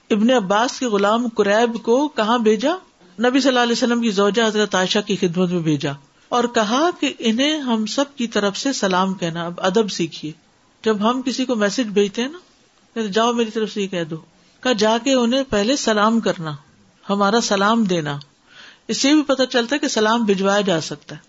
ابن 0.10 0.32
عباس 0.32 0.80
کے 0.80 0.86
غلام 0.86 1.28
قریب 1.28 1.84
کو 1.84 2.08
کہاں 2.08 2.38
بھیجا؟ 2.38 2.72
نبی 3.20 3.40
صلی 3.40 3.50
اللہ 3.50 3.60
علیہ 3.60 3.72
وسلم 3.72 4.02
کی 4.02 4.10
زوجہ 4.10 4.48
حضرت 4.48 4.76
عائشہ 4.76 5.00
کی 5.06 5.16
خدمت 5.16 5.50
میں 5.50 5.60
بھیجا۔ 5.60 5.92
اور 6.30 6.44
کہا 6.44 6.90
کہ 7.00 7.14
انہیں 7.20 7.58
ہم 7.58 7.86
سب 7.86 8.16
کی 8.16 8.28
طرف 8.28 8.58
سے 8.58 8.74
سلام 8.74 9.14
کہنا، 9.14 9.46
اب 9.46 9.54
ادب 9.58 9.92
سیکھیے۔ 9.92 10.32
جب 10.84 11.10
ہم 11.10 11.22
کسی 11.22 11.46
کو 11.46 11.56
میسج 11.56 11.88
بھیجتے 11.88 12.22
ہیں 12.22 12.30
نا 12.30 13.02
جاؤ 13.02 13.34
میری 13.34 13.52
طرف 13.52 13.72
سے 13.72 13.82
یہ 13.82 13.88
کہہ 13.88 14.04
دو۔ 14.04 14.18
کہ 14.68 14.74
جا 14.74 14.98
کے 15.04 15.14
انہیں 15.14 15.44
پہلے 15.50 15.76
سلام 15.76 16.20
کرنا، 16.20 16.56
ہمارا 17.10 17.42
سلام 17.42 17.84
دینا۔ 17.84 18.20
اس 18.88 19.02
سے 19.02 19.14
بھی 19.14 19.24
پتا 19.24 19.46
چلتا 19.46 19.76
ہے 19.76 19.80
کہ 19.80 19.88
سلام 19.88 20.24
بھجوایا 20.24 20.62
جا 20.62 20.82
سکتا 20.82 21.16
ہے۔ 21.16 21.22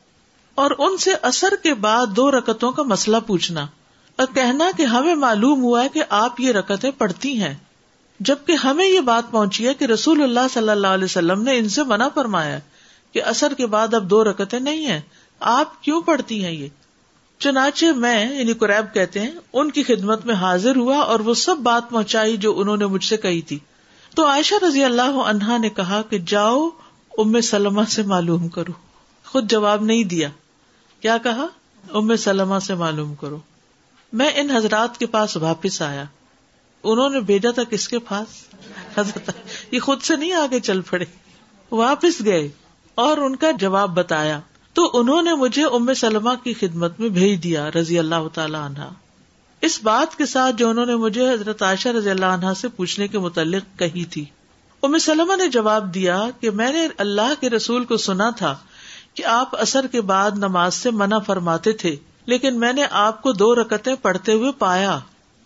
اور 0.55 0.71
ان 0.79 0.97
سے 0.97 1.15
اثر 1.23 1.49
کے 1.63 1.75
بعد 1.75 2.07
دو 2.07 2.31
رکتوں 2.31 2.73
کا 2.73 2.83
مسئلہ 2.83 3.17
پوچھنا۔ 3.27 3.67
اور 4.17 4.27
کہنا 4.35 4.65
کہ 4.77 4.83
ہمیں 4.83 5.15
معلوم 5.15 5.63
ہوا 5.63 5.85
ہے 5.85 5.89
کہ 5.89 6.03
آپ 6.09 6.41
یہ 6.41 6.53
رکتیں 6.53 6.91
پڑھتی 6.99 7.43
ہیں۔ 7.43 7.55
جبکہ 8.21 8.53
ہمیں 8.53 8.89
یہ 8.89 9.01
بات 9.01 9.31
پہنچی 9.31 9.69
ہے 9.69 9.75
کہ 9.75 9.85
رسول 9.85 10.23
اللہ 10.23 10.41
صلی 10.55 10.69
اللہ 10.69 10.87
علیہ 10.87 11.05
وسلم 11.05 11.43
نے 11.43 11.59
ان 11.59 11.69
سے 11.69 11.83
منع 11.83 12.09
فرمایا 12.15 12.59
کہ 13.13 13.23
اثر 13.23 13.55
کے 13.55 13.67
بعد 13.67 13.95
اب 13.95 14.11
دو 14.11 14.25
رکتیں 14.25 14.61
نہیں 14.61 14.87
ہیں۔ 14.87 15.01
آپ 15.41 15.83
کیوں 15.83 16.01
پڑھتی 16.01 16.45
ہیں 16.45 16.53
یہ؟ 16.53 16.69
چنانچہ 17.39 17.87
میں 17.87 18.39
یعنی 18.39 18.53
قریب 18.53 18.95
کہتے 18.95 19.21
ہیں، 19.21 19.33
ان 19.53 19.71
کی 19.71 19.83
خدمت 19.83 20.27
میں 20.27 20.35
حاضر 20.35 20.77
ہوا 20.77 20.97
اور 20.97 21.21
وہ 21.21 21.35
سب 21.35 21.57
بات 21.57 21.91
پہنچائی 21.91 22.37
جو 22.37 22.61
انہوں 22.61 22.77
نے 22.77 22.87
مجھ 22.87 23.05
سے 23.05 23.17
کہی 23.17 23.43
تھی۔ 23.43 23.59
تو 24.15 24.27
عائشہ 24.27 24.55
رضی 24.69 24.85
اللہ 24.85 25.03
عنہا 25.03 25.57
نے 25.57 25.69
کہا 25.69 26.03
کہ 26.11 26.19
جاؤ، 26.19 26.69
ام 27.19 27.41
سلمہ 27.41 27.83
سے 27.89 28.03
معلوم 28.03 28.49
کرو۔ 28.49 28.73
خود 29.27 29.51
جواب 29.51 29.83
نہیں 29.83 30.05
دیا۔ 30.05 30.29
کیا 31.01 31.19
کہا؟ 31.19 31.47
ام 31.95 32.17
سلمہ 32.17 32.59
سے 32.59 32.75
معلوم 32.75 33.15
کرو۔ 33.15 33.39
میں 34.13 34.31
ان 34.35 34.51
حضرات 34.51 34.99
کے 34.99 35.07
پاس 35.07 35.37
واپس 35.37 35.83
آیا۔ 35.83 36.05
انہوں 36.83 37.11
نے 37.11 37.21
بھیجا 37.21 37.51
تھا 37.51 37.65
کس 37.65 37.89
کے 37.89 37.99
پاس؟ 37.99 38.55
حضرت، 38.99 39.31
یہ 39.71 39.81
خود 39.81 40.03
سے 40.03 40.17
نہیں 40.17 40.33
آگے 40.33 40.61
چل 40.61 40.81
پڑے۔ 40.81 41.05
واپس 41.71 42.25
گئے 42.25 42.49
اور 42.95 43.19
ان 43.19 43.37
کا 43.37 43.51
جواب 43.51 43.91
بتایا۔ 43.91 44.41
تو 44.79 44.91
انہوں 44.95 45.23
نے 45.23 45.35
مجھے 45.35 45.65
ام 45.65 45.95
سلمہ 45.95 46.31
کی 46.45 46.53
خدمت 46.55 47.01
میں 47.01 47.09
بھیج 47.09 47.43
دیا 47.43 47.71
رضی 47.71 47.99
اللہ 47.99 48.29
تعالی 48.35 48.57
عنہ۔ 48.57 48.85
اس 49.63 49.79
بات 49.83 50.17
کے 50.19 50.27
ساتھ 50.27 50.57
جو 50.57 50.69
انہوں 50.69 50.87
نے 50.87 50.97
مجھے 50.97 51.33
حضرت 51.33 51.63
عائشہ 51.63 51.89
رضی 51.89 52.11
اللہ 52.11 52.27
عنہ 52.27 52.53
سے 52.57 52.69
پوچھنے 52.69 53.09
کے 53.09 53.19
متعلق 53.19 53.79
کہی 53.79 54.05
تھی۔ 54.05 54.25
ام 54.83 54.99
سلمہ 54.99 55.37
نے 55.37 55.49
جواب 55.49 55.95
دیا 55.95 56.21
کہ 56.41 56.51
میں 56.51 56.73
نے 56.73 56.87
اللہ 56.99 57.33
کے 57.41 57.51
رسول 57.51 57.85
کو 57.85 57.97
سنا 57.97 58.31
تھا 58.31 58.55
کہ 59.15 59.25
آپ 59.25 59.57
اثر 59.61 59.87
کے 59.87 60.01
بعد 60.01 60.39
نماز 60.39 60.75
سے 60.75 60.91
منع 60.91 61.19
فرماتے 61.19 61.73
تھے، 61.73 61.97
لیکن 62.27 62.61
میں 62.61 62.73
نے 62.73 62.85
آپ 62.91 63.23
کو 63.23 63.33
دو 63.33 63.55
رکتیں 63.55 63.95
پڑھتے 64.03 64.33
ہوئے 64.33 64.53
پایا۔ 64.59 64.99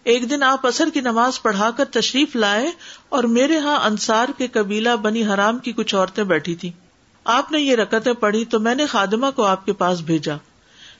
ایک 0.04 0.30
دن 0.30 0.42
آپ 0.42 0.66
اثر 0.66 0.88
کی 0.94 1.00
نماز 1.00 1.42
پڑھا 1.42 1.70
کر 1.70 1.84
تشریف 1.84 2.36
لائے 2.36 2.66
اور 3.08 3.24
میرے 3.24 3.58
ہاں 3.58 3.78
انصار 3.86 4.28
کے 4.38 4.48
قبیلہ 4.48 4.96
بنی 5.02 5.24
حرام 5.24 5.58
کی 5.58 5.72
کچھ 5.72 5.94
عورتیں 5.94 6.24
بیٹھی 6.24 6.54
تھی 6.54 6.70
آپ 7.24 7.52
نے 7.52 7.60
یہ 7.60 7.76
رکتیں 7.76 8.12
پڑھی 8.12 8.44
تو 8.44 8.60
میں 8.60 8.74
نے 8.74 8.86
خادمہ 8.86 9.26
کو 9.36 9.42
آپ 9.44 9.66
کے 9.66 9.72
پاس 9.72 10.00
بھیجا۔ 10.00 10.34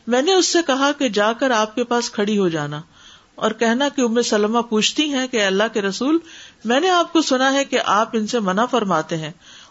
میں 0.06 0.22
نے 0.22 0.34
اس 0.34 0.46
سے 0.46 0.58
کہا 0.66 0.90
کہ 0.98 1.08
جا 1.08 1.32
کر 1.32 1.50
آپ 1.50 1.74
کے 1.74 1.84
پاس 1.84 2.10
کھڑی 2.10 2.38
ہو 2.38 2.48
جانا۔ 2.48 2.80
اور 3.34 3.50
کہنا 3.50 3.88
کہ 3.88 4.00
ام 4.00 4.22
سلمہ 4.22 4.58
پوچھتی 4.58 5.02
ہیں 5.02 5.26
کہ 5.26 5.44
اللہ 5.44 5.62
کے 5.72 5.82
رسول، 5.82 6.18
میں 6.64 6.80
نے 6.80 6.90
آپ 6.90 7.12
کو 7.12 7.22
سنا 7.22 7.52
ہے 7.52 7.64
کہ 7.64 7.78
آپ 7.84 8.08
ان 8.12 8.26
سے 8.26 8.40
منع 8.40 8.64
فرماتے 8.64 9.16
ہیں 9.16 9.30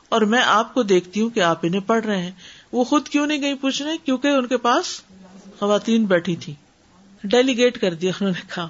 اور 0.10 0.22
میں 0.22 0.41
آپ 0.46 0.74
کو 0.74 0.84
دیکھتی 0.84 1.22
ہوں 1.22 1.29
کہ 1.29 1.39
آپ 1.39 1.60
انہیں 1.63 1.81
پڑھ 1.81 2.05
رہے 2.05 2.24
ہیں۔ 2.24 2.31
وہ 2.72 2.84
خود 2.84 3.08
کیوں 3.08 3.27
نہیں 3.27 3.41
گئی 3.41 3.53
پوچھنے؟ 3.53 3.91
کیونکہ 4.05 4.27
ان 4.27 4.48
کے 4.48 4.58
پاس 4.58 5.01
خواتین 5.60 6.05
بیٹھی 6.05 6.36
تھی 6.36 6.53
ڈیلیگیٹ 7.24 7.81
کر 7.81 7.93
دیا 7.93 8.12
انہوں 8.22 8.34
نے 8.36 8.41
کہا۔ 8.55 8.67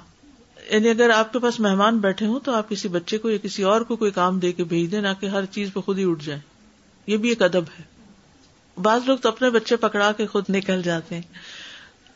یعنی 0.70 0.88
اگر 0.88 1.10
آپ 1.10 1.32
کے 1.32 1.38
پاس 1.38 1.60
مہمان 1.60 1.98
بیٹھے 1.98 2.26
ہوں 2.26 2.40
تو 2.40 2.52
آپ 2.52 2.68
کسی 2.68 2.88
بچے 2.88 3.18
کو 3.18 3.30
یا 3.30 3.38
کسی 3.42 3.62
اور 3.62 3.80
کو 3.80 3.96
کوئی 3.96 4.10
کام 4.10 4.38
دے 4.38 4.52
کے 4.52 4.64
بھیج 4.64 4.92
دیں، 4.92 5.00
نہ 5.00 5.08
کہ 5.20 5.26
ہر 5.26 5.44
چیز 5.44 5.68
پہ 5.74 5.80
خود 5.80 5.98
ہی 5.98 6.10
اٹھ 6.10 6.24
جائیں۔ 6.24 6.51
یہ 7.06 7.16
بھی 7.16 7.28
ایک 7.28 7.42
ادب 7.42 7.64
ہے۔ 7.78 7.82
بعض 8.82 9.00
لوگ 9.06 9.18
تو 9.18 9.28
اپنے 9.28 9.50
بچے 9.50 9.76
پکڑا 9.76 10.12
کے 10.12 10.26
خود 10.26 10.44
نکل 10.48 10.82
جاتے 10.82 11.14
ہیں۔ 11.14 11.22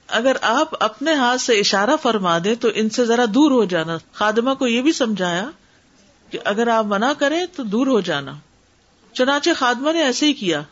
اگر 0.09 0.37
آپ 0.43 0.85
اپنے 0.85 1.14
ہاتھ 1.14 1.40
سے 1.40 1.59
اشارہ 1.59 1.97
فرما 2.02 2.38
دیں 2.45 2.55
تو 2.55 2.69
ان 2.75 2.90
سے 2.90 3.05
ذرا 3.05 3.25
دور 3.35 3.50
ہو 3.50 3.64
جانا۔ 3.64 3.99
خادمہ 4.12 4.55
کو 4.55 4.66
یہ 4.66 4.83
بھی 4.83 4.93
سمجھایا 4.93 5.50
کہ 6.31 6.38
اگر 6.45 6.69
آپ 6.69 6.85
منع 6.85 7.12
کریں 7.12 7.47
تو 7.57 7.62
دور 7.62 7.87
ہو 7.87 8.00
جانا۔ 8.00 8.33
چنانچہ 9.12 9.50
خادمہ 9.57 9.93
نے 9.93 10.02
ایسے 10.02 10.26
ہی 10.26 10.33
کیا۔ 10.33 10.62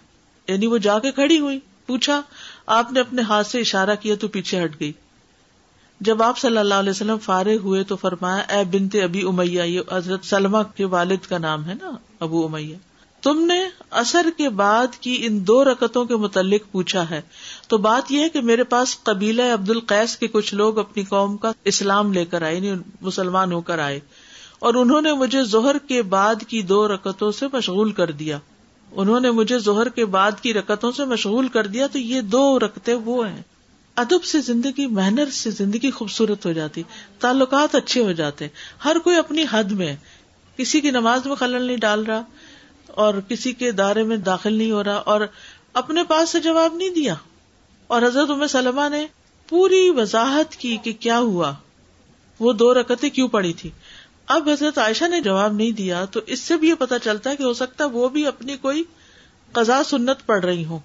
یعنی 0.49 0.67
وہ 0.67 0.79
جا 0.79 0.99
کے 0.99 1.13
کھڑی 1.13 1.39
ہوئی، 1.39 1.61
پوچھا، 1.87 2.23
آپ 2.67 2.93
نے 2.93 3.01
اپنے 3.01 3.23
ہاتھ 3.23 3.47
سے 3.47 3.61
اشارہ 3.61 3.95
کیا 3.95 4.15
تو 4.21 4.29
پیچھے 4.29 4.65
ہٹ 4.65 4.81
گئی۔ 4.81 4.93
جب 6.01 6.23
آپ 6.23 6.39
صلی 6.39 6.59
اللہ 6.59 6.75
علیہ 6.75 6.91
وسلم 6.91 7.19
فارغ 7.19 7.57
ہوئے 7.57 7.85
تو 7.85 7.97
فرمایا، 7.97 8.57
اے 8.57 8.65
بنتے 8.65 9.03
ابھی 9.03 9.29
امیہ، 9.29 9.63
یہ 9.63 9.81
حضرت 9.93 10.25
سلمہ 10.25 10.59
کے 10.77 10.85
والد 10.85 11.27
کا 11.29 11.39
نام 11.39 11.69
ہے 11.69 11.75
نا، 11.83 11.91
ابو 12.21 12.47
امیہ۔ 12.47 12.77
تم 13.25 13.45
نے 13.45 13.69
اثر 13.91 14.27
کے 14.37 14.49
بعد 14.49 14.87
کی 15.01 15.19
ان 15.21 15.47
دو 15.47 15.65
رکتوں 15.65 16.05
کے 16.05 16.17
متعلق 16.17 16.73
پوچھا 16.73 17.11
ہے۔ 17.11 17.21
تو 17.69 17.79
بات 17.79 18.13
یہ 18.13 18.21
ہے 18.21 18.29
کہ 18.29 18.41
میرے 18.41 18.65
پاس 18.65 19.03
قبیلہ 19.03 19.43
عبد 19.43 19.71
القیس 19.71 20.17
کے 20.17 20.29
کچھ 20.29 20.55
لوگ 20.55 20.79
اپنی 20.79 21.05
قوم 21.05 21.37
کا 21.37 21.53
اسلام 21.65 22.13
لے 22.13 22.25
کر 22.25 22.43
آئے 22.43 22.57
یعنی 22.57 22.81
مسلمان 23.01 23.53
ہو 23.53 23.61
کر 23.61 23.79
آئے۔ 23.79 24.01
اور 24.59 24.75
انہوں 24.75 25.01
نے 25.01 25.13
مجھے 25.13 25.45
زہر 25.45 25.79
کے 25.79 26.03
بعد 26.03 26.35
کی 26.49 26.63
دو 26.63 26.89
رکتوں 26.89 27.33
سے 27.33 27.47
مشغول 27.53 27.93
کر 27.93 28.11
دیا۔ 28.11 28.39
انہوں 28.93 29.21
نے 29.21 29.31
مجھے 29.31 29.59
زہر 29.59 29.89
کے 29.89 30.05
بعد 30.05 30.33
کی 30.43 30.55
رکتوں 30.55 30.93
سے 30.93 31.05
مشغول 31.05 31.49
کر 31.49 31.67
دیا، 31.67 31.87
تو 31.87 31.99
یہ 31.99 32.21
دو 32.21 32.59
رکتے 32.59 32.95
وہ 32.95 33.29
ہیں۔ 33.29 33.43
ادب 33.97 34.25
سے 34.25 34.41
زندگی، 34.41 34.87
محنت 34.87 35.33
سے 35.33 35.51
زندگی 35.51 35.91
خوبصورت 35.91 36.47
ہو 36.47 36.53
جاتی، 36.53 36.83
تعلقات 37.21 37.75
اچھے 37.75 38.03
ہو 38.03 38.13
جاتے۔ 38.13 38.47
ہر 38.85 38.97
کوئی 39.05 39.17
اپنی 39.17 39.45
حد 39.51 39.65
میں 39.65 39.97
کسی 40.57 40.81
کی 40.81 40.91
نماز 40.91 41.27
میں 41.27 41.35
خلل 41.35 41.63
نہیں 41.63 41.77
ڈال 41.77 42.05
رہا۔ 42.05 42.23
اور 42.97 43.15
کسی 43.29 43.53
کے 43.53 43.73
دائرے 43.73 44.03
میں 44.03 44.17
داخل 44.17 44.53
نہیں 44.55 44.71
ہو 44.71 44.85
رہا 44.85 44.95
اور 44.95 45.21
اپنے 45.73 46.05
پاس 46.05 46.31
سے 46.31 46.41
جواب 46.41 46.75
نہیں 46.75 46.91
دیا۔ 46.91 47.15
اور 47.87 48.03
حضرت 48.03 48.31
ام 48.31 48.47
سلمہ 48.47 48.89
نے 48.89 49.07
پوری 49.49 49.91
وضاحت 49.91 50.57
کی 50.57 50.77
کہ 50.77 50.93
کیا 50.93 51.19
ہوا۔ 51.19 51.53
وہ 52.41 52.53
دو 52.53 52.75
رکتیں 52.75 53.11
کیوں 53.11 53.29
پڑی 53.29 53.53
تھی؟ 53.53 53.71
اب 54.27 54.49
حضرت 54.49 54.79
عائشہ 54.79 55.05
نے 55.05 55.21
جواب 55.21 55.53
نہیں 55.53 55.71
دیا 55.71 56.05
تو 56.05 56.21
اس 56.27 56.41
سے 56.41 56.57
بھی 56.57 56.69
یہ 56.69 56.75
پتا 56.75 56.99
چلتا 56.99 57.31
ہے 57.31 57.37
کہ 57.37 57.43
ہو 57.43 57.53
سکتا 57.53 57.85
ہے 57.85 57.89
وہ 57.89 58.09
بھی 58.09 58.27
اپنی 58.27 58.57
کوئی 58.57 58.85
قزا 59.53 59.83
سنت 59.85 60.27
پڑھ 60.27 60.45
رہی 60.45 60.65
ہوں۔ 60.65 60.79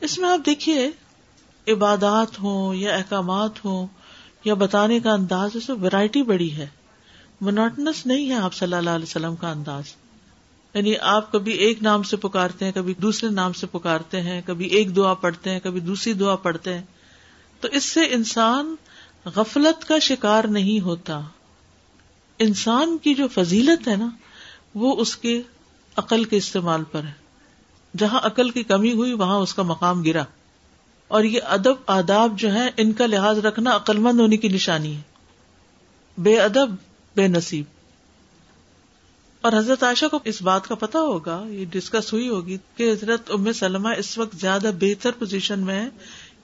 اس 0.00 0.18
میں 0.18 0.28
آپ 0.28 0.46
دیکھیے، 0.46 0.90
عبادات 1.68 2.40
ہوں 2.42 2.74
یا 2.74 2.94
احکامات 2.94 3.64
ہوں 3.64 3.86
یا 4.44 4.54
بتانے 4.54 5.00
کا 5.00 5.12
انداز، 5.12 5.50
اس 5.54 5.68
میں 5.68 5.76
ویرائٹی 5.80 6.22
بڑی 6.22 6.52
ہے۔ 6.52 6.66
مناٹنس 7.40 8.06
نہیں 8.06 8.28
ہے 8.28 8.34
آپ 8.34 8.54
صلی 8.54 8.76
اللہ 8.76 8.90
علیہ 8.90 9.04
وسلم 9.04 9.36
کا 9.36 9.50
انداز۔ 9.50 9.84
یعنی 10.74 10.98
آپ 11.00 11.32
کبھی 11.32 11.52
ایک 11.52 11.82
نام 11.82 12.02
سے 12.02 12.16
پکارتے 12.16 12.64
ہیں، 12.64 12.72
کبھی 12.72 12.94
دوسرے 12.94 13.30
نام 13.30 13.52
سے 13.52 13.66
پکارتے 13.66 14.20
ہیں، 14.20 14.42
کبھی 14.46 14.66
ایک 14.66 14.96
دعا 14.96 15.14
پڑھتے 15.14 15.50
ہیں، 15.50 15.60
کبھی 15.60 15.80
دوسری 15.80 16.12
دعا 16.12 16.36
پڑھتے 16.36 16.74
ہیں۔ 16.74 16.82
تو 17.60 17.68
اس 17.68 17.84
سے 17.84 18.00
انسان 18.00 18.74
غفلت 19.24 19.84
کا 19.84 19.98
شکار 19.98 20.44
نہیں 20.44 20.80
ہوتا۔ 20.80 21.20
انسان 22.38 22.98
کی 22.98 23.14
جو 23.14 23.28
فضیلت 23.28 23.88
ہے 23.88 23.96
نا، 23.96 24.10
وہ 24.74 24.96
اس 24.96 25.16
کے 25.16 25.42
عقل 25.96 26.24
کے 26.24 26.36
استعمال 26.36 26.84
پر 26.84 27.04
ہے۔ 27.04 27.12
جہاں 27.96 28.20
عقل 28.22 28.50
کی 28.50 28.62
کمی 28.62 28.92
ہوئی، 28.92 29.12
وہاں 29.12 29.36
اس 29.36 29.54
کا 29.54 29.62
مقام 29.62 30.02
گرا۔ 30.02 30.24
اور 31.08 31.24
یہ 31.24 31.40
ادب، 31.44 31.74
آداب 31.86 32.38
جو 32.38 32.52
ہے 32.52 32.70
ان 32.76 32.92
کا 32.92 33.06
لحاظ 33.06 33.38
رکھنا 33.38 33.76
عقل 33.76 33.98
مند 33.98 34.20
ہونے 34.20 34.36
کی 34.36 34.48
نشانی 34.48 34.96
ہے۔ 34.96 35.02
بے 36.18 36.40
ادب، 36.40 36.70
بے 37.16 37.28
نصیب۔ 37.28 37.79
اور 39.40 39.52
حضرت 39.52 39.82
عائشہ 39.82 40.06
کو 40.06 40.18
اس 40.24 40.42
بات 40.42 40.68
کا 40.68 40.74
پتا 40.74 41.00
ہوگا، 41.00 41.44
یہ 41.48 41.64
ڈسکس 41.70 42.12
ہوئی 42.12 42.28
ہوگی 42.28 42.58
کہ 42.76 42.92
حضرت 42.92 43.30
ام 43.30 43.52
سلمہ 43.52 43.88
اس 43.98 44.18
وقت 44.18 44.36
زیادہ 44.36 44.70
بہتر 44.80 45.10
پوزیشن 45.10 45.60
میں 45.60 45.82
ہے 45.82 45.88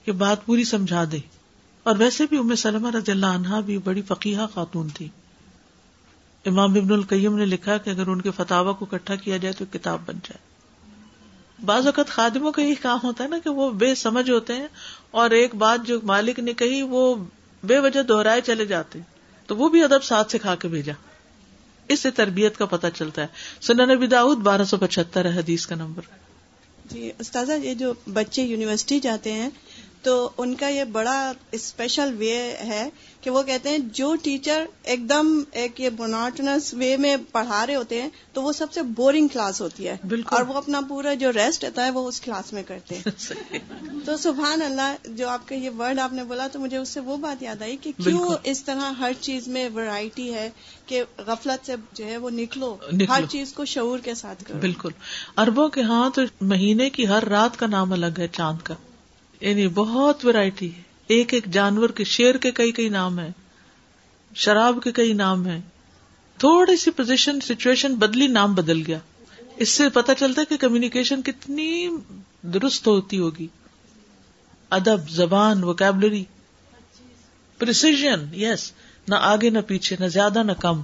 کہ 0.05 0.11
بات 0.11 0.45
پوری 0.45 0.63
سمجھا 0.63 1.03
دے۔ 1.11 1.19
اور 1.83 1.95
ویسے 1.97 2.25
بھی 2.29 2.37
ام 2.37 2.55
سلمہ 2.55 2.87
رضی 2.87 3.11
اللہ 3.11 3.25
عنہا 3.25 3.59
بھی 3.59 3.77
بڑی 3.77 4.01
فقیہ 4.01 4.37
خاتون 4.53 4.89
تھی۔ 4.89 5.07
امام 6.45 6.71
ابن 6.71 6.93
القیم 6.93 7.37
نے 7.37 7.45
لکھا 7.45 7.77
کہ 7.77 7.89
اگر 7.89 8.07
ان 8.07 8.21
کے 8.21 8.31
فتوا 8.31 8.71
کو 8.71 8.85
اکٹھا 8.91 9.15
کیا 9.15 9.37
جائے 9.37 9.53
تو 9.53 9.65
کتاب 9.71 9.99
بن 10.05 10.15
جائے۔ 10.15 10.47
بعض 11.65 11.85
اوقات 11.85 12.07
خادموں 12.07 12.51
کا 12.51 12.61
یہی 12.61 12.75
کام 12.75 12.99
ہوتا 13.03 13.23
ہے 13.23 13.29
نا 13.29 13.37
کہ 13.43 13.49
وہ 13.49 13.71
بے 13.71 13.95
سمجھ 13.95 14.29
ہوتے 14.29 14.53
ہیں 14.53 14.67
اور 15.11 15.29
ایک 15.29 15.55
بات 15.55 15.87
جو 15.87 15.99
مالک 16.03 16.39
نے 16.39 16.53
کہی 16.53 16.81
وہ 16.81 17.15
بے 17.63 17.79
وجہ 17.79 18.03
دوہرائے 18.03 18.41
چلے 18.41 18.65
جاتے 18.65 18.99
تو 19.47 19.57
وہ 19.57 19.69
بھی 19.69 19.83
ادب 19.83 20.03
ساتھ 20.03 20.31
سے 20.31 20.37
کھا 20.37 20.55
کے 20.55 20.67
بھیجا۔ 20.67 20.93
اس 21.89 21.99
سے 21.99 22.11
تربیت 22.11 22.57
کا 22.57 22.65
پتہ 22.65 22.87
چلتا 22.95 23.21
ہے۔ 23.21 23.27
سنن 23.61 23.89
نبی 23.89 24.07
داؤد 24.07 24.37
بارہ 24.37 24.63
سو 24.63 24.77
پچہتر 24.77 25.25
ہے 25.25 25.39
حدیث 25.39 25.65
کا 25.65 25.75
نمبر۔ 25.75 26.01
جی 26.85 27.11
استاذہ، 27.19 27.51
یہ 27.51 27.73
جو 27.73 27.93
بچے 28.13 28.43
یونیورسٹی 28.43 28.99
جاتے 28.99 29.33
ہیں 29.33 29.49
تو 30.07 30.29
ان 30.37 30.55
کا 30.55 30.67
یہ 30.67 30.83
بڑا 30.83 31.31
اسپیشل 31.51 32.15
وے 32.17 32.53
ہے 32.59 32.89
کہ 33.21 33.29
وہ 33.29 33.43
کہتے 33.43 33.69
ہیں 33.69 33.77
جو 33.77 34.15
ٹیچر 34.15 34.65
ایک 34.83 35.09
دم 35.09 35.43
ایک 35.51 35.79
یہ 35.81 35.89
موناٹنس 35.97 36.73
وے 36.73 36.97
میں 36.97 37.17
پڑھا 37.31 37.67
رہے 37.67 37.75
ہوتے 37.75 38.01
ہیں 38.01 38.09
تو 38.33 38.41
وہ 38.41 38.51
سب 38.51 38.73
سے 38.73 38.81
بورنگ 38.81 39.27
کلاس 39.27 39.61
ہوتی 39.61 39.87
ہے 39.87 39.95
بالکل۔ 40.09 40.35
اور 40.35 40.45
وہ 40.45 40.53
اپنا 40.53 40.81
پورا 40.89 41.13
جو 41.13 41.31
ریسٹ 41.33 41.63
رہتا 41.63 41.85
ہے 41.85 41.89
وہ 41.89 42.07
اس 42.07 42.21
کلاس 42.21 42.53
میں 42.53 42.63
کرتے 42.63 42.97
ہیں۔ 42.97 43.03
تو 44.05 44.17
سبحان 44.17 44.61
اللہ 44.61 44.95
جو 45.07 45.29
آپ 45.29 45.47
کا 45.47 45.55
یہ 45.55 45.69
ورڈ 45.79 45.99
آپ 45.99 46.13
نے 46.13 46.23
بولا 46.23 46.47
تو 46.47 46.59
مجھے 46.59 46.77
اس 46.77 46.89
سے 46.89 46.99
وہ 46.99 47.17
بات 47.17 47.43
یاد 47.43 47.61
آئی 47.61 47.77
کہ 47.77 47.91
کیوں۔ 48.03 48.35
اس 48.43 48.63
طرح 48.63 48.91
ہر 48.91 49.11
چیز 49.19 49.47
میں 49.47 49.69
ورائٹی 49.75 50.33
ہے 50.33 50.49
کہ 50.85 51.03
غفلت 51.17 51.65
سے 51.65 51.75
جو 51.93 52.05
ہے 52.05 52.17
وہ 52.17 52.29
نکلو 52.29 52.75
نکلو۔ 52.93 53.13
ہر 53.13 53.23
چیز 53.29 53.53
کو 53.53 53.65
شعور 53.65 53.99
کے 53.99 54.15
ساتھ 54.15 54.43
کرو۔ 54.43 54.57
بالکل۔ 54.59 54.89
اربوں 55.37 55.69
کے 55.69 55.81
ہاں 55.81 56.09
تو 56.09 56.21
مہینے 56.41 56.89
کی 56.89 57.07
ہر 57.07 57.27
رات 57.27 57.59
کا 57.59 57.67
نام 57.67 57.93
الگ 57.93 58.19
ہے 58.19 58.27
چاند 58.27 58.57
کا۔ 58.63 58.73
یعنی 59.41 59.67
بہت 59.67 60.25
ویرائٹی 60.25 60.75
ہے۔ 60.75 60.81
ایک 61.07 61.33
ایک 61.33 61.45
جانور 61.45 61.89
کے 61.89 62.03
شیر 62.03 62.35
کے 62.35 62.51
کئی 62.51 62.71
کئی 62.71 62.89
نام 62.89 63.19
ہیں 63.19 63.31
شراب 64.35 64.79
کے 64.83 64.91
کئی 64.91 65.13
نام 65.13 65.47
ہیں۔ 65.47 65.61
تھوڑی 66.37 66.77
سی 66.77 66.91
پوزیشن 66.91 67.39
سچویشن 67.41 67.95
بدلی 67.95 68.27
نام 68.27 68.55
بدل 68.55 68.83
گیا۔ 68.87 68.97
اس 69.57 69.69
سے 69.69 69.89
پتا 69.89 70.15
چلتا 70.15 70.41
ہے 70.41 70.45
کہ 70.45 70.57
کمیونیکیشن 70.57 71.21
کتنی 71.21 71.89
درست 72.41 72.87
ہوتی 72.87 73.19
ہوگی۔ 73.19 73.47
ادب 74.69 75.09
زبان 75.09 75.63
وکیبلری 75.63 76.23
پرسیژن 77.57 78.25
یس 78.33 78.71
نہ 79.07 79.15
آگے 79.15 79.49
نہ 79.49 79.59
پیچھے 79.67 79.95
نہ 79.99 80.05
زیادہ 80.05 80.43
نہ 80.43 80.51
کم۔ 80.51 80.81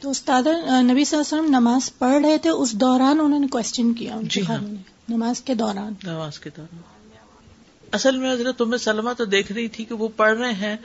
تو 0.00 0.10
استاد 0.10 0.42
نبی 0.42 0.78
صلی 0.78 0.88
اللہ 0.88 1.00
علیہ 1.00 1.20
وسلم 1.20 1.46
نماز 1.46 1.98
پڑھ 1.98 2.26
رہے 2.26 2.38
تھے 2.38 2.50
اس 2.50 2.72
دوران 2.72 3.20
انہوں 3.20 3.38
نے 3.38 3.46
کوشچن 3.46 3.94
کیا۔ 3.94 4.16
جی 4.22 4.46
ہاں۔ 4.46 4.58
نماز 5.08 5.40
کے 5.40 5.54
دوران۔ 5.54 5.92
نماز 6.04 6.38
کے 6.38 6.50
دوران۔ 6.56 6.91
اصل 7.92 8.16
میں 8.16 8.32
حضرت 8.32 8.58
تمہیں 8.58 8.78
سلمہ 8.78 9.12
تو 9.12 9.24
دیکھ 9.24 9.52
رہی 9.52 9.68
تھی 9.68 9.84
کہ 9.84 9.94
وہ 9.94 10.08
پڑھ 10.16 10.38
رہے 10.38 10.52
ہیں، 10.52 10.76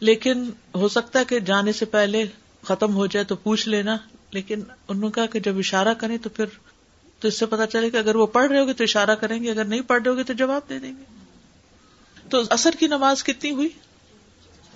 لیکن 0.00 0.50
ہو 0.74 0.88
سکتا 0.88 1.18
ہے 1.18 1.24
کہ 1.24 1.40
جانے 1.40 1.72
سے 1.72 1.84
پہلے 1.84 2.24
ختم 2.62 2.94
ہو 2.94 3.06
جائے 3.06 3.24
تو 3.24 3.36
پوچھ 3.36 3.68
لینا، 3.68 3.96
لیکن 4.30 4.62
انہوں 4.88 5.08
نے 5.08 5.12
کہا 5.14 5.26
کہ 5.26 5.40
جب 5.40 5.58
اشارہ 5.58 5.94
کریں 5.94 6.18
تو 6.18 6.28
پھر 6.28 6.46
تو 7.20 7.28
اس 7.28 7.38
سے 7.38 7.46
پتا 7.46 7.66
چلے 7.66 7.90
کہ 7.90 7.96
اگر 7.96 8.16
وہ 8.16 8.26
پڑھ 8.26 8.50
رہے 8.50 8.60
ہوگے 8.60 8.72
تو 8.72 8.84
اشارہ 8.84 9.14
کریں 9.14 9.42
گے، 9.42 9.50
اگر 9.50 9.64
نہیں 9.64 9.80
پڑھ 9.80 10.02
رہے 10.02 10.10
ہوگے 10.10 10.22
تو 10.22 10.32
جواب 10.32 10.68
دے 10.68 10.78
دیں 10.78 10.92
گے۔ 10.98 11.04
تو 12.28 12.42
اثر 12.50 12.70
کی 12.78 12.86
نماز 12.86 13.24
کتنی 13.24 13.50
ہوئی؟ 13.50 13.68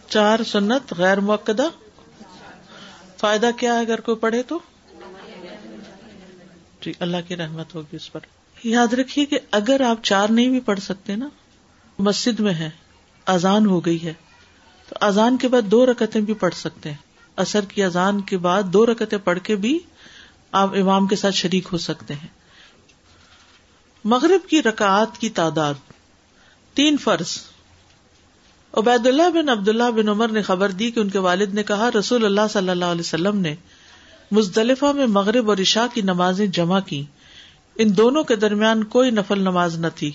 چار 0.09 0.43
سنت، 0.47 0.93
غیر 0.99 1.21
موقع 1.21 1.53
فائدہ 3.17 3.51
کیا 3.57 3.75
ہے 3.75 3.79
اگر 3.79 4.01
کوئی 4.01 4.17
پڑھے 4.17 4.43
تو؟ 4.43 4.59
جی 6.81 6.93
اللہ 7.01 7.17
کی 7.29 7.37
رحمت 7.37 7.75
ہوگی 7.75 7.97
اس 7.97 8.13
پر۔ 8.13 8.21
یاد 8.65 8.93
رکھیے 8.93 9.25
کہ 9.25 9.39
اگر 9.51 9.81
آپ 9.81 10.05
چار 10.05 10.29
نہیں 10.29 10.51
بھی 10.51 10.61
پڑھ 10.61 10.81
سکتے 10.81 11.17
نا 11.17 11.29
مسجد 11.99 12.41
میں 12.41 12.55
ہے 12.55 12.71
اذان 13.27 13.67
ہو 13.67 13.87
گئی 13.87 14.05
ہے۔ 14.05 14.13
تو 14.89 14.95
اذان 15.01 15.37
کے 15.37 15.49
بعد 15.49 15.63
دو 15.63 15.87
رکتیں 15.87 16.21
بھی 16.21 16.35
پڑھ 16.35 16.55
سکتے 16.55 16.91
ہیں۔ 16.91 16.97
اثر 17.37 17.65
کی 17.65 17.83
اذان 17.83 18.21
کے 18.21 18.39
بعد 18.39 18.63
دو 18.63 18.87
رکتیں 18.87 19.19
پڑھ 19.19 19.39
کے 19.43 19.57
بھی 19.57 19.79
آپ 20.53 20.75
امام 20.75 21.07
کے 21.07 21.17
ساتھ 21.17 21.35
شریک 21.35 21.69
ہو 21.73 21.79
سکتے 21.79 22.15
ہیں۔ 22.15 22.29
مغرب 24.05 24.49
کی 24.49 24.63
رکعات 24.63 25.19
کی 25.19 25.29
تعداد، 25.29 25.75
تین 26.75 26.97
فرض۔ 26.97 27.39
عبید 28.73 29.07
اللہ 29.07 29.31
بن 29.31 29.49
عبداللہ 29.49 29.91
بن 29.97 30.09
عمر 30.09 30.29
نے 30.29 30.43
خبر 30.43 30.71
دی 30.71 30.91
کہ 30.91 31.01
ان 31.01 31.09
کے 31.09 31.19
والد 31.19 31.55
نے 31.55 31.63
کہا، 31.63 31.91
رسول 31.99 32.25
اللہ 32.25 32.41
صلی 32.51 32.69
اللہ 32.69 32.85
علیہ 32.85 33.01
وسلم 33.01 33.37
نے 33.37 33.55
مزدلفہ 34.31 34.87
میں 34.87 35.07
مغرب 35.07 35.51
اور 35.51 35.59
عشاء 35.59 35.95
کی 35.95 36.01
نمازیں 36.01 36.47
جمع 36.47 36.81
کی 36.81 37.05
ان 37.77 37.97
دونوں 37.97 38.25
کے 38.25 38.37
درمیان 38.37 38.85
کوئی 38.85 39.11
نفل 39.11 39.41
نماز 39.41 39.79
نہ 39.79 39.87
تھی۔ 39.95 40.13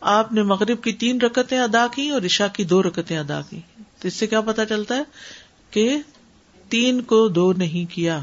آپ 0.00 0.32
نے 0.32 0.42
مغرب 0.42 0.82
کی 0.82 0.92
تین 0.92 1.20
رکتیں 1.20 1.58
ادا 1.58 1.86
کی 1.94 2.08
اور 2.08 2.22
عشاء 2.22 2.46
کی 2.46 2.64
دو 2.64 2.82
رکتیں 2.82 3.18
ادا 3.18 3.40
کی 3.50 3.60
تو 3.98 4.08
اس 4.08 4.14
سے 4.14 4.26
کیا 4.26 4.40
پتا 4.40 4.66
چلتا 4.66 4.96
ہے 4.96 5.02
کہ 5.70 5.98
تین 6.68 7.00
کو 7.00 7.28
دو 7.28 7.52
نہیں 7.52 7.94
کیا 7.94 8.20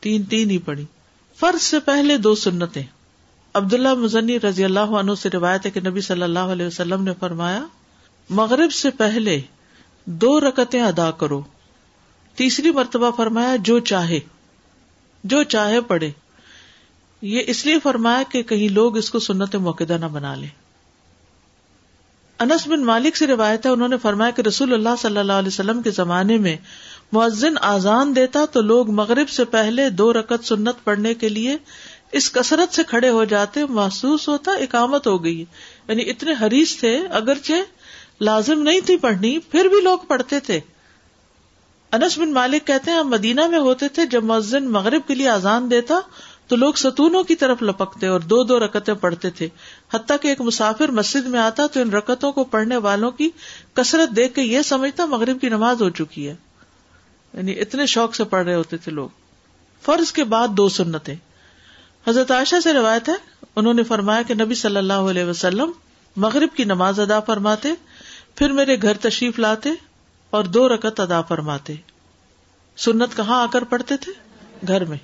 تین 0.00 0.22
تین 0.22 0.50
ہی 0.50 0.58
پڑی۔ 0.58 0.84
فرض 1.36 1.62
سے 1.62 1.80
پہلے 1.80 2.16
دو 2.16 2.34
سنتیں۔ 2.34 2.82
عبداللہ 3.54 3.94
مزنی 3.94 4.40
رضی 4.40 4.64
اللہ 4.64 4.80
عنہ 4.80 5.12
سے 5.14 5.28
روایت 5.32 5.66
ہے 5.66 5.70
کہ 5.70 5.80
نبی 5.80 6.00
صلی 6.00 6.22
اللہ 6.22 6.38
علیہ 6.38 6.66
وسلم 6.66 7.02
نے 7.02 7.10
فرمایا، 7.20 7.66
مغرب 8.30 8.72
سے 8.72 8.90
پہلے 8.90 9.40
دو 10.04 10.40
رکتیں 10.40 10.82
ادا 10.82 11.10
کرو۔ 11.10 11.42
تیسری 12.34 12.70
مرتبہ 12.70 13.10
فرمایا، 13.16 13.56
جو 13.56 13.78
چاہے 13.78 14.20
جو 15.24 15.42
چاہے 15.42 15.80
پڑھے۔ 15.80 16.10
یہ 17.22 17.42
اس 17.46 17.66
لیے 17.66 17.78
فرمایا 17.82 18.22
کہ 18.32 18.42
کہیں 18.42 18.68
لوگ 18.68 18.96
اس 18.96 19.10
کو 19.10 19.18
سنت 19.18 19.56
موقع 19.56 19.84
نہ 19.88 20.06
بنا 20.06 20.34
لیں۔ 20.34 20.59
انس 22.40 22.68
بن 22.68 22.84
مالک 22.84 23.16
سے 23.16 23.26
روایت 23.26 23.66
ہے، 23.66 23.70
انہوں 23.70 23.88
نے 23.88 23.96
فرمایا 23.98 24.30
کہ 24.30 24.42
رسول 24.42 24.72
اللہ 24.72 24.88
صلی 24.98 25.18
اللہ 25.18 25.32
علیہ 25.32 25.48
وسلم 25.48 25.82
کے 25.82 25.90
زمانے 25.90 26.38
میں 26.38 26.56
مؤذن 27.12 27.54
آزان 27.60 28.16
دیتا 28.16 28.44
تو 28.44 28.60
لوگ 28.60 28.90
مغرب 28.90 29.28
سے 29.28 29.44
پہلے 29.44 29.90
دو 29.90 30.12
رکت 30.12 30.44
سنت 30.44 30.84
پڑھنے 30.84 31.14
کے 31.14 31.28
لیے 31.28 31.56
اس 32.12 32.32
کثرت 32.32 32.74
سے 32.74 32.82
کھڑے 32.84 33.08
ہو 33.08 33.24
جاتے، 33.24 33.66
محسوس 33.66 34.28
ہوتا، 34.28 34.52
اقامت 34.52 35.06
ہو 35.06 35.24
گئی۔ 35.24 35.44
یعنی 35.88 36.10
اتنے 36.10 36.32
حریص 36.40 36.76
تھے، 36.76 36.96
اگرچہ 36.96 37.52
لازم 38.20 38.62
نہیں 38.62 38.80
تھی 38.80 38.96
پڑھنی، 38.96 39.38
پھر 39.38 39.64
بھی 39.64 39.80
لوگ 39.80 39.98
پڑھتے 39.98 40.40
تھے۔ 40.40 40.60
انس 41.92 42.18
بن 42.18 42.32
مالک 42.32 42.66
کہتے 42.66 42.90
ہیں، 42.90 42.98
ہم 42.98 43.08
مدینہ 43.08 43.46
میں 43.46 43.58
ہوتے 43.58 43.88
تھے 43.88 44.06
جب 44.06 44.24
مؤذن 44.24 44.64
مغرب 44.64 45.00
کے 45.06 45.14
لیے 45.14 45.28
آزان 45.28 45.70
دیتا 45.70 45.94
تو 46.50 46.56
لوگ 46.56 46.72
ستونوں 46.72 47.22
کی 47.22 47.36
طرف 47.36 47.62
لپکتے 47.62 48.06
اور 48.06 48.20
دو 48.20 48.44
دو 48.44 48.58
رکتیں 48.58 48.94
پڑھتے 48.94 49.30
تھے۔ 49.30 49.48
حتیٰ 49.94 50.16
کہ 50.22 50.28
ایک 50.28 50.40
مسافر 50.40 50.88
مسجد 50.88 51.26
میں 51.26 51.40
آتا 51.40 51.66
تو 51.66 51.80
ان 51.80 51.90
رکتوں 51.90 52.32
کو 52.32 52.44
پڑھنے 52.44 52.76
والوں 52.76 53.10
کی 53.10 53.30
کثرت 53.74 54.16
دیکھ 54.16 54.34
کے 54.34 54.42
یہ 54.42 54.62
سمجھتا 54.62 55.06
مغرب 55.06 55.40
کی 55.40 55.48
نماز 55.48 55.82
ہو 55.82 55.90
چکی 55.90 56.28
ہے۔ 56.28 56.34
یعنی 57.34 57.60
اتنے 57.60 57.86
شوق 57.86 58.14
سے 58.14 58.24
پڑھ 58.24 58.44
رہے 58.44 58.54
ہوتے 58.54 58.76
تھے 58.76 58.92
لوگ۔ 58.92 59.08
فرض 59.82 60.12
کے 60.12 60.24
بعد 60.24 60.48
دو 60.48 60.68
سنتیں۔ 60.68 61.14
حضرت 62.06 62.30
عائشہ 62.30 62.56
سے 62.64 62.72
روایت 62.72 63.08
ہے، 63.08 63.46
انہوں 63.56 63.74
نے 63.74 63.82
فرمایا 63.82 64.22
کہ 64.22 64.34
نبی 64.34 64.54
صلی 64.54 64.76
اللہ 64.76 64.92
علیہ 64.92 65.24
وسلم 65.24 65.70
مغرب 66.16 66.56
کی 66.56 66.64
نماز 66.64 67.00
ادا 67.00 67.20
فرماتے، 67.20 67.68
پھر 68.34 68.52
میرے 68.52 68.82
گھر 68.82 68.96
تشریف 68.96 69.38
لاتے 69.38 69.70
اور 70.30 70.44
دو 70.44 70.68
رکت 70.68 71.00
ادا 71.00 71.22
فرماتے۔ 71.22 71.74
سنت 72.76 73.16
کہاں 73.16 73.42
آ 73.42 73.46
کر 73.46 73.64
پڑھتے 73.64 73.96
تھے؟ 73.96 74.12
گھر 74.68 74.84
میں۔ 74.84 74.98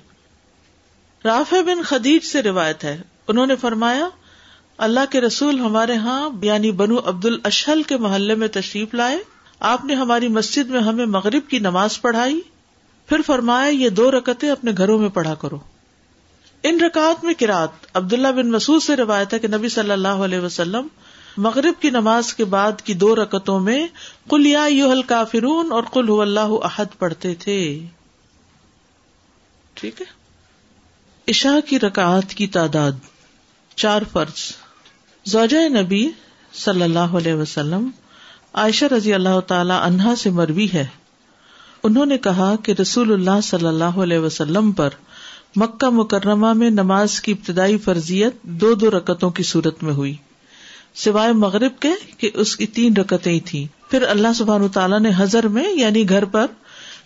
رافع 1.25 1.61
بن 1.61 1.81
خدیج 1.83 2.23
سے 2.23 2.41
روایت 2.41 2.83
ہے۔ 2.83 3.01
انہوں 3.27 3.47
نے 3.47 3.55
فرمایا، 3.55 4.09
اللہ 4.77 4.99
کے 5.09 5.21
رسول 5.21 5.59
ہمارے 5.59 5.95
ہاں 5.95 6.29
یعنی 6.41 6.71
بنو 6.71 6.99
عبد 7.05 7.25
الشل 7.25 7.83
کے 7.83 7.97
محلے 7.97 8.35
میں 8.35 8.47
تشریف 8.47 8.93
لائے۔ 8.93 9.17
آپ 9.59 9.85
نے 9.85 9.95
ہماری 9.95 10.27
مسجد 10.27 10.69
میں 10.69 10.81
ہمیں 10.81 11.05
مغرب 11.05 11.49
کی 11.49 11.59
نماز 11.59 12.01
پڑھائی۔ 12.01 12.41
پھر 13.07 13.21
فرمایا، 13.25 13.69
یہ 13.69 13.89
دو 13.89 14.11
رکتیں 14.11 14.49
اپنے 14.49 14.71
گھروں 14.77 14.99
میں 14.99 15.09
پڑھا 15.09 15.35
کرو۔ 15.35 15.59
ان 16.63 16.79
رکعت 16.79 17.23
میں 17.23 17.33
کراط 17.39 17.71
عبداللہ 17.93 18.27
بن 18.27 18.51
مسعود 18.51 18.81
سے 18.81 18.95
روایت 18.95 19.33
ہے 19.33 19.39
کہ 19.39 19.47
نبی 19.47 19.69
صلی 19.69 19.91
اللہ 19.91 20.07
علیہ 20.07 20.39
وسلم 20.39 20.87
مغرب 21.37 21.81
کی 21.81 21.89
نماز 21.89 22.33
کے 22.33 22.45
بعد 22.45 22.81
کی 22.81 22.93
دو 22.93 23.15
رکتوں 23.15 23.59
میں 23.59 23.87
کل 24.29 24.45
یا 24.45 24.65
یو 24.65 24.93
کافرون 25.07 25.71
اور 25.71 25.83
کل 25.91 26.05
اللہ 26.21 26.39
احد 26.39 26.85
پڑھتے 26.99 27.35
تھے۔ 27.35 27.85
ٹھیک 29.73 30.01
ہے؟ 30.01 30.26
عشاء 31.27 31.69
کی 31.69 31.79
رکعات 31.79 32.33
کی 32.33 32.47
تعداد، 32.47 32.91
چار 33.75 34.01
فرض۔ 34.11 34.51
زوجہ 35.25 35.69
نبی 35.69 36.09
صلی 36.53 36.81
اللہ 36.81 36.99
علیہ 36.99 37.33
وسلم، 37.33 37.89
عائشہ 38.53 38.85
رضی 38.85 39.13
اللہ 39.13 39.39
تعالی 39.39 39.73
عنہا 39.81 40.15
سے 40.15 40.29
مروی 40.29 40.67
ہے۔ 40.73 40.85
انہوں 41.83 42.05
نے 42.05 42.17
کہا 42.17 42.55
کہ 42.63 42.73
رسول 42.81 43.13
اللہ 43.13 43.41
صلی 43.43 43.67
اللہ 43.67 43.83
علیہ 43.83 44.19
وسلم 44.19 44.71
پر 44.71 44.89
مکہ 45.55 45.89
مکرمہ 45.89 46.53
میں 46.53 46.69
نماز 46.69 47.21
کی 47.21 47.31
ابتدائی 47.31 47.77
فرضیت 47.77 48.41
دو 48.41 48.73
دو 48.73 48.91
رکتوں 48.91 49.29
کی 49.29 49.43
صورت 49.43 49.83
میں 49.83 49.93
ہوئی۔ 49.93 50.15
سوائے 50.95 51.31
مغرب 51.31 51.71
کے 51.79 51.89
کہ 52.17 52.31
اس 52.33 52.55
کی 52.55 52.67
تین 52.67 52.97
رکتیں 52.97 53.39
تھیں۔ 53.45 53.91
پھر 53.91 54.01
اللہ 54.01 54.33
سبحان 54.35 54.67
تعالیٰ 54.67 54.99
نے 54.99 55.11
ہزر 55.19 55.47
میں 55.47 55.73
یعنی 55.73 56.09
گھر 56.09 56.25
پر، 56.25 56.45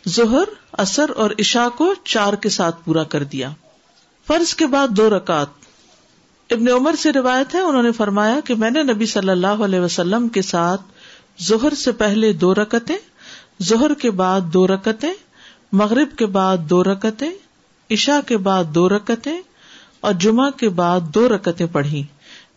ظہر 0.10 0.44
اثر 0.72 1.10
اور 1.16 1.32
عشاء 1.40 1.68
کو 1.78 1.94
چار 2.04 2.34
کے 2.34 2.50
ساتھ 2.50 2.76
پورا 2.86 3.04
کر 3.04 3.24
دیا۔ 3.24 3.50
فرض 4.32 4.54
کے 4.54 4.68
بعد 4.68 4.88
دو 4.88 5.10
رکعت۔ 5.10 5.48
ابن 6.50 6.68
عمر 6.68 6.96
سے 6.96 7.12
روایت 7.12 7.56
ہے، 7.56 7.60
انہوں 7.60 7.84
نے 7.84 7.92
فرمایا 7.92 8.40
کہ 8.46 8.56
میں 8.56 8.70
نے 8.70 8.84
نبی 8.84 9.06
صلی 9.06 9.30
اللہ 9.30 9.48
علیہ 9.48 9.80
وسلم 9.80 10.28
کے 10.28 10.42
ساتھ 10.42 10.82
ظہر 11.44 11.74
سے 11.74 11.92
پہلے 11.92 12.34
دو 12.34 12.56
رکتیں 12.56 12.98
ظہر 13.64 13.94
کے 13.94 14.12
بعد 14.12 14.42
دو 14.42 14.68
رکتیں 14.68 15.14
مغرب 15.72 16.18
کے 16.18 16.26
بعد 16.26 16.58
دو 16.58 16.84
رکتیں 16.84 17.32
عشاء 17.92 18.20
کے 18.28 18.38
بعد 18.38 18.64
دو 18.64 18.90
رکتیں 18.90 19.42
اور 20.00 20.14
جمعہ 20.14 20.50
کے 20.50 20.70
بعد 20.70 21.00
دو 21.00 21.30
رکتیں 21.30 21.66
پڑھی، 21.72 22.04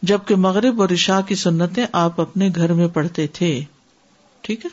جبکہ 0.02 0.37
مغرب 0.37 0.80
اور 0.80 0.88
عشاء 0.88 1.20
کی 1.20 1.34
سنتیں 1.34 1.87
آپ 1.92 2.20
اپنے 2.20 2.50
گھر 2.56 2.72
میں 2.72 2.88
پڑھتے 2.88 3.26
تھے۔ 3.26 3.64
ٹھیک 4.40 4.64
ہے؟ 4.64 4.70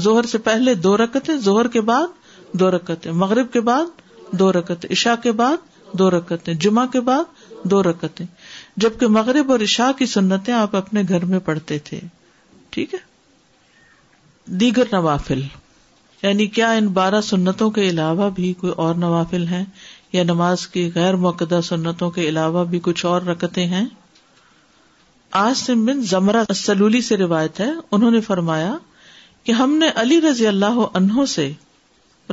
زہر 0.00 0.26
سے 0.26 0.38
پہلے 0.38 0.74
دو 0.74 0.96
رکتیں 0.96 1.36
زہر 1.36 1.68
کے 1.68 1.80
بعد 1.80 2.06
دو 2.52 2.70
رکتیں 2.70 3.12
مغرب 3.12 3.52
کے 3.52 3.60
بعد 3.60 3.84
دو 4.30 4.52
رکتیں 4.52 4.92
عشاء 4.92 5.14
کے 5.22 5.32
بعد 5.32 5.67
دو 5.92 6.10
رکتیں، 6.10 6.54
جمعہ 6.54 6.86
کے 6.86 7.00
بعد 7.00 7.24
دو 7.64 7.82
رکتیں۔ 7.82 8.26
جبکہ 8.76 9.06
مغرب 9.06 9.52
اور 9.52 9.60
عشاء 9.60 9.92
کی 9.92 10.06
سنتیں 10.06 10.54
آپ 10.54 10.76
اپنے 10.76 11.02
گھر 11.08 11.24
میں 11.24 11.38
پڑھتے 11.38 11.78
تھے۔ 11.78 12.00
ٹھیک 12.70 12.94
ہے؟ 12.94 12.98
دیگر 14.46 14.82
نوافل۔ 14.92 15.42
یعنی 16.22 16.46
کیا 16.46 16.70
ان 16.70 16.88
بارہ 16.88 17.20
سنتوں 17.20 17.70
کے 17.70 17.88
علاوہ 17.88 18.30
بھی 18.30 18.52
کوئی 18.52 18.72
اور 18.72 18.94
نوافل 18.94 19.46
ہیں؟ 19.46 19.64
یا 20.12 20.22
نماز 20.22 20.66
کی 20.66 20.90
غیر 20.94 21.16
موقع 21.16 21.60
سنتوں 21.60 22.10
کے 22.10 22.28
علاوہ 22.28 22.64
بھی 22.64 22.80
کچھ 22.82 23.06
اور 23.06 23.22
رکتے 23.22 23.66
ہیں؟ 23.66 23.86
آج 25.30 25.70
بن 25.70 26.02
زمرہ 26.02 26.52
سلولی 26.52 27.00
سے 27.00 27.16
روایت 27.16 27.60
ہے۔ 27.60 27.70
انہوں 27.92 28.10
نے 28.10 28.20
فرمایا 28.20 28.76
کہ 29.44 29.52
ہم 29.52 29.74
نے 29.74 29.86
علی 29.94 30.20
رضی 30.20 30.46
اللہ 30.46 30.80
عنہ 30.94 31.24
سے 31.24 31.52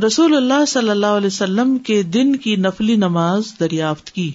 رسول 0.04 0.36
اللہ 0.36 0.66
صلی 0.66 0.90
اللہ 0.90 1.06
علیہ 1.06 1.28
وسلم 1.28 1.78
کے 1.78 2.04
دن 2.04 2.36
کی 2.36 2.56
نفلی 2.56 2.96
نماز 2.96 3.54
دریافت 3.60 4.12
کی 4.12 4.32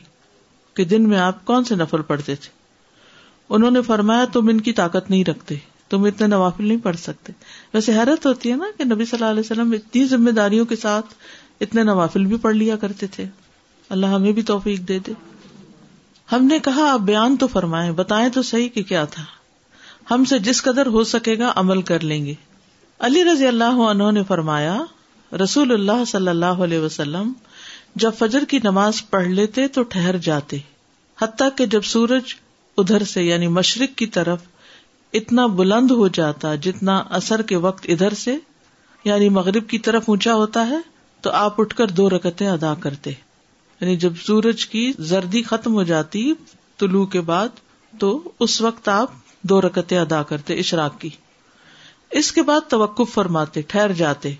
کہ 0.75 0.85
دن 0.85 1.09
میں 1.09 1.19
آپ 1.19 1.45
کون 1.45 1.65
سے 1.65 1.75
نفل 1.75 2.03
پڑھتے 2.03 2.35
تھے؟ 2.35 2.49
انہوں 3.49 3.71
نے 3.71 3.83
فرمایا، 3.83 4.25
تم 4.33 4.49
ان 4.49 4.61
کی 4.61 4.73
طاقت 4.73 5.11
نہیں 5.11 5.25
رکھتے، 5.25 5.55
تم 5.89 6.05
اتنے 6.05 6.27
نوافل 6.27 6.69
نہیں 6.69 6.79
پڑھ 6.83 6.97
سکتے۔ 6.97 7.33
ویسے 7.75 7.93
حیرت 7.93 8.27
ہوتی 8.27 8.51
ہے 8.51 8.57
نا 8.57 8.65
کہ 8.79 8.85
نبی 8.85 9.05
صلی 9.05 9.19
اللہ 9.21 9.31
علیہ 9.31 9.41
وسلم 9.41 9.73
اتنی 9.73 10.05
ذمہ 10.05 10.31
داریوں 10.31 10.65
کے 10.65 10.77
ساتھ 10.77 11.07
اتنے 11.61 11.83
نوافل 11.83 12.27
بھی 12.27 12.37
پڑھ 12.37 12.57
لیا 12.57 12.77
کرتے 12.77 13.07
تھے۔ 13.07 13.25
اللہ 13.89 14.07
ہمیں 14.07 14.33
بھی 14.33 14.43
توفیق 14.43 14.81
دے 14.81 14.99
دے۔ 14.99 15.13
ہم 16.33 16.45
نے 16.45 16.59
کہا، 16.59 16.93
آپ 16.93 17.01
بیان 17.01 17.37
تو 17.37 17.47
فرمائیں، 17.47 17.93
بتائیں 17.93 18.29
تو 18.29 18.43
صحیح 18.43 18.69
کہ 18.69 18.83
کیا 18.83 19.05
تھا۔ 19.05 19.25
ہم 20.11 20.25
سے 20.25 20.39
جس 20.39 20.63
قدر 20.63 20.87
ہو 20.87 21.05
سکے 21.05 21.39
گا 21.39 21.53
عمل 21.57 21.83
کر 21.83 22.01
لیں 22.01 22.27
گے۔ 22.27 22.35
علی 22.99 23.25
رضی 23.25 23.47
اللہ 23.47 23.65
عنہ 23.65 24.11
نے 24.11 24.23
فرمایا 24.23 24.79
رسول 25.33 25.73
اللہ 25.73 26.05
صلی 26.07 26.29
اللہ 26.29 26.47
علیہ 26.47 26.79
وسلم 26.79 27.33
جب 27.95 28.11
فجر 28.19 28.45
کی 28.45 28.59
نماز 28.65 29.11
پڑھ 29.11 29.29
لیتے 29.29 29.69
تو 29.69 29.83
ٹھہر 29.83 30.17
جاتے، 30.17 30.59
حتیٰ 31.23 31.49
کہ 31.57 31.67
جب 31.67 31.83
سورج 31.83 32.35
ادھر 32.79 33.05
سے 33.05 33.23
یعنی 33.23 33.49
مشرق 33.49 33.99
کی 33.99 34.07
طرف 34.07 34.39
اتنا 35.13 35.47
بلند 35.47 35.91
ہو 35.91 36.09
جاتا 36.09 36.55
جتنا 36.55 37.03
اثر 37.11 37.43
کے 37.43 37.57
وقت 37.57 37.87
ادھر 37.89 38.15
سے 38.15 38.37
یعنی 39.05 39.29
مغرب 39.29 39.69
کی 39.69 39.79
طرف 39.79 40.03
اونچا 40.07 40.35
ہوتا 40.35 40.69
ہے، 40.69 40.79
تو 41.21 41.31
آپ 41.31 41.61
اٹھ 41.61 41.77
کر 41.77 41.87
دو 41.87 42.11
رکتیں 42.11 42.49
ادا 42.49 42.75
کرتے۔ 42.75 43.11
یعنی 43.81 43.97
جب 43.97 44.13
سورج 44.27 44.67
کی 44.67 44.93
زردی 44.99 45.43
ختم 45.43 45.75
ہو 45.75 45.83
جاتی 45.83 46.33
طلوع 46.79 47.07
کے 47.07 47.21
بعد، 47.21 47.49
تو 47.99 48.33
اس 48.41 48.61
وقت 48.61 48.89
آپ 48.89 49.11
دو 49.43 49.61
رکتیں 49.61 49.99
ادا 49.99 50.23
کرتے 50.23 50.55
اشراق 50.55 51.01
کی۔ 51.01 51.09
اس 52.11 52.33
کے 52.33 52.43
بعد 52.43 52.61
توقف 52.69 53.15
فرماتے، 53.15 53.63
ٹھہر 53.63 53.93
جاتے۔ 53.93 54.33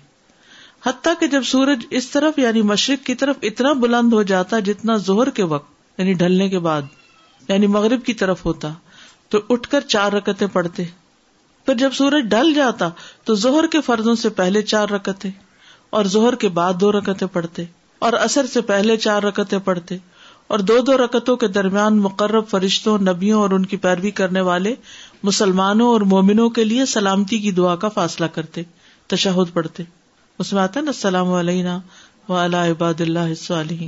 حتیٰ 0.83 1.13
کہ 1.19 1.27
جب 1.27 1.43
سورج 1.43 1.85
اس 1.89 2.09
طرف 2.09 2.39
یعنی 2.39 2.61
مشرق 2.61 3.05
کی 3.05 3.15
طرف 3.15 3.35
اتنا 3.41 3.73
بلند 3.73 4.13
ہو 4.13 4.21
جاتا 4.23 4.59
جتنا 4.59 4.95
زہر 4.97 5.29
کے 5.29 5.43
وقت 5.43 5.99
یعنی 5.99 6.13
ڈھلنے 6.13 6.49
کے 6.49 6.59
بعد 6.59 6.81
یعنی 7.49 7.67
مغرب 7.67 8.05
کی 8.05 8.13
طرف 8.13 8.45
ہوتا، 8.45 8.69
تو 9.29 9.39
اٹھ 9.49 9.67
کر 9.69 9.81
چار 9.87 10.11
رکتے 10.11 10.47
پڑھتے۔ 10.47 10.83
پھر 11.67 11.75
جب 11.75 11.93
سورج 11.93 12.29
ڈل 12.29 12.53
جاتا، 12.53 12.89
تو 13.23 13.35
زہر 13.35 13.67
کے 13.67 13.81
فرضوں 13.81 14.15
سے 14.15 14.29
پہلے 14.29 14.61
چار 14.61 14.89
رکتے 14.89 15.29
اور 15.89 16.05
زہر 16.05 16.35
کے 16.35 16.49
بعد 16.49 16.73
دو 16.81 16.91
رکتے 16.91 17.25
پڑھتے، 17.25 17.65
اور 17.99 18.13
اثر 18.13 18.45
سے 18.45 18.61
پہلے 18.61 18.97
چار 18.97 19.23
رکتے 19.23 19.59
پڑھتے، 19.59 19.97
اور 20.47 20.59
دو 20.59 20.79
دو 20.79 20.97
رکتوں 20.97 21.35
کے 21.37 21.47
درمیان 21.47 21.97
مقرب 21.97 22.47
فرشتوں، 22.47 22.97
نبیوں 22.99 23.41
اور 23.41 23.49
ان 23.49 23.65
کی 23.65 23.77
پیروی 23.77 24.11
کرنے 24.11 24.41
والے 24.41 24.75
مسلمانوں 25.23 25.87
اور 25.87 26.01
مومنوں 26.01 26.49
کے 26.49 26.63
لیے 26.63 26.85
سلامتی 26.85 27.39
کی 27.39 27.51
دعا 27.51 27.75
کا 27.75 27.89
فاصلہ 27.89 28.25
کرتے، 28.25 28.63
تشہد 29.07 29.53
پڑھتے۔ 29.53 29.83
اس 30.39 30.53
میں 30.53 30.61
آتا 30.61 30.79
ہے 30.79 30.85
نا 30.85 30.91
السلام 30.91 31.31
علیہ 31.31 31.65
و 32.29 32.33
عباد 32.33 33.01
اللہ 33.01 33.83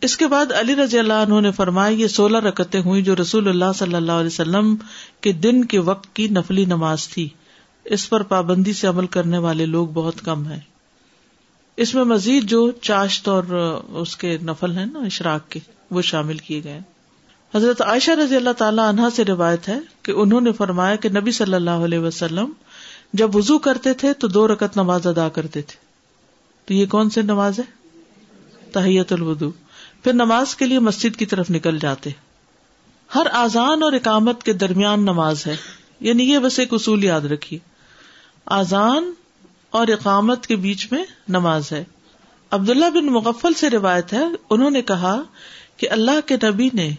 اس 0.00 0.16
کے 0.16 0.26
بعد 0.26 0.52
علی 0.52 0.76
رضی 0.76 0.98
اللہ 0.98 1.12
عنہ 1.12 1.40
نے 1.40 1.52
فرمایا، 1.52 1.96
یہ 1.96 2.06
سولہ 2.06 2.38
رکتیں 2.38 2.82
ہوئی 2.82 3.02
جو 3.02 3.16
رسول 3.16 3.48
اللہ 3.48 3.72
صلی 3.74 3.94
اللہ 3.94 4.12
علیہ 4.12 4.26
وسلم 4.26 4.76
کے 5.20 5.32
دن 5.32 5.64
کے 5.64 5.78
وقت 5.78 6.16
کی 6.16 6.28
نفلی 6.28 6.64
نماز 6.64 7.08
تھی۔ 7.08 7.28
اس 7.84 8.10
پر 8.10 8.22
پابندی 8.22 8.72
سے 8.72 8.86
عمل 8.86 9.06
کرنے 9.06 9.38
والے 9.38 9.66
لوگ 9.66 9.88
بہت 9.88 10.14
کم 10.24 10.46
ہیں۔ 10.46 10.60
اس 11.76 11.94
میں 11.94 12.04
مزید 12.04 12.44
جو 12.44 12.70
چاشت 12.70 13.28
اور 13.28 13.42
اس 13.92 14.16
کے 14.16 14.38
نفل 14.42 14.78
ہیں 14.78 14.86
نا، 14.86 14.98
اشراق 14.98 15.50
کے، 15.50 15.60
وہ 15.90 16.02
شامل 16.02 16.36
کیے 16.36 16.64
گئے۔ 16.64 16.80
حضرت 17.54 17.82
عائشہ 17.82 18.10
رضی 18.10 18.36
اللہ 18.36 18.50
تعالی 18.50 18.80
عنہا 18.88 19.08
سے 19.16 19.24
روایت 19.24 19.68
ہے 19.68 19.78
کہ 20.02 20.12
انہوں 20.12 20.40
نے 20.40 20.52
فرمایا 20.52 20.96
کہ 20.96 21.08
نبی 21.08 21.30
صلی 21.30 21.54
اللہ 21.54 21.70
علیہ 21.70 21.98
وسلم 21.98 22.50
جب 23.12 23.36
وزو 23.36 23.58
کرتے 23.58 23.94
تھے 23.94 24.12
تو 24.12 24.28
دو 24.28 24.48
رکت 24.48 24.76
نماز 24.76 25.06
ادا 25.06 25.28
کرتے 25.28 25.62
تھے۔ 25.62 25.76
تو 26.64 26.74
یہ 26.74 26.86
کون 26.86 27.10
سی 27.10 27.22
نماز 27.22 27.58
ہے 27.58 27.80
تحیت 28.72 29.12
الودو 29.12 29.50
پھر 30.04 30.12
نماز 30.12 30.56
کے 30.56 30.66
لیے 30.66 30.78
مسجد 30.78 31.16
کی 31.16 31.26
طرف 31.26 31.50
نکل 31.50 31.78
جاتے۔ 31.78 32.10
ہر 33.14 33.26
آزان 33.32 33.82
اور 33.82 33.92
اقامت 33.92 34.42
کے 34.42 34.52
درمیان 34.52 35.02
نماز 35.02 35.46
ہے۔ 35.46 35.56
یعنی 36.00 36.30
یہ 36.30 36.38
بس 36.38 36.58
ایک 36.58 36.72
اصول 36.72 37.04
یاد 37.04 37.20
رکھیے۔ 37.20 37.58
آزان 38.46 39.12
اور 39.70 39.88
اقامت 39.88 40.46
کے 40.46 40.56
بیچ 40.56 40.92
میں 40.92 41.04
نماز 41.28 41.72
ہے۔ 41.72 41.84
عبداللہ 42.50 42.90
بن 42.90 43.06
مغفل 43.06 43.54
سے 43.54 43.70
روایت 43.70 44.12
ہے، 44.12 44.24
انہوں 44.50 44.70
نے 44.70 44.82
کہا 44.82 45.22
کہ 45.76 45.90
اللہ 45.90 46.26
کے 46.26 46.36
نبی 46.42 46.68
نے 46.72 46.90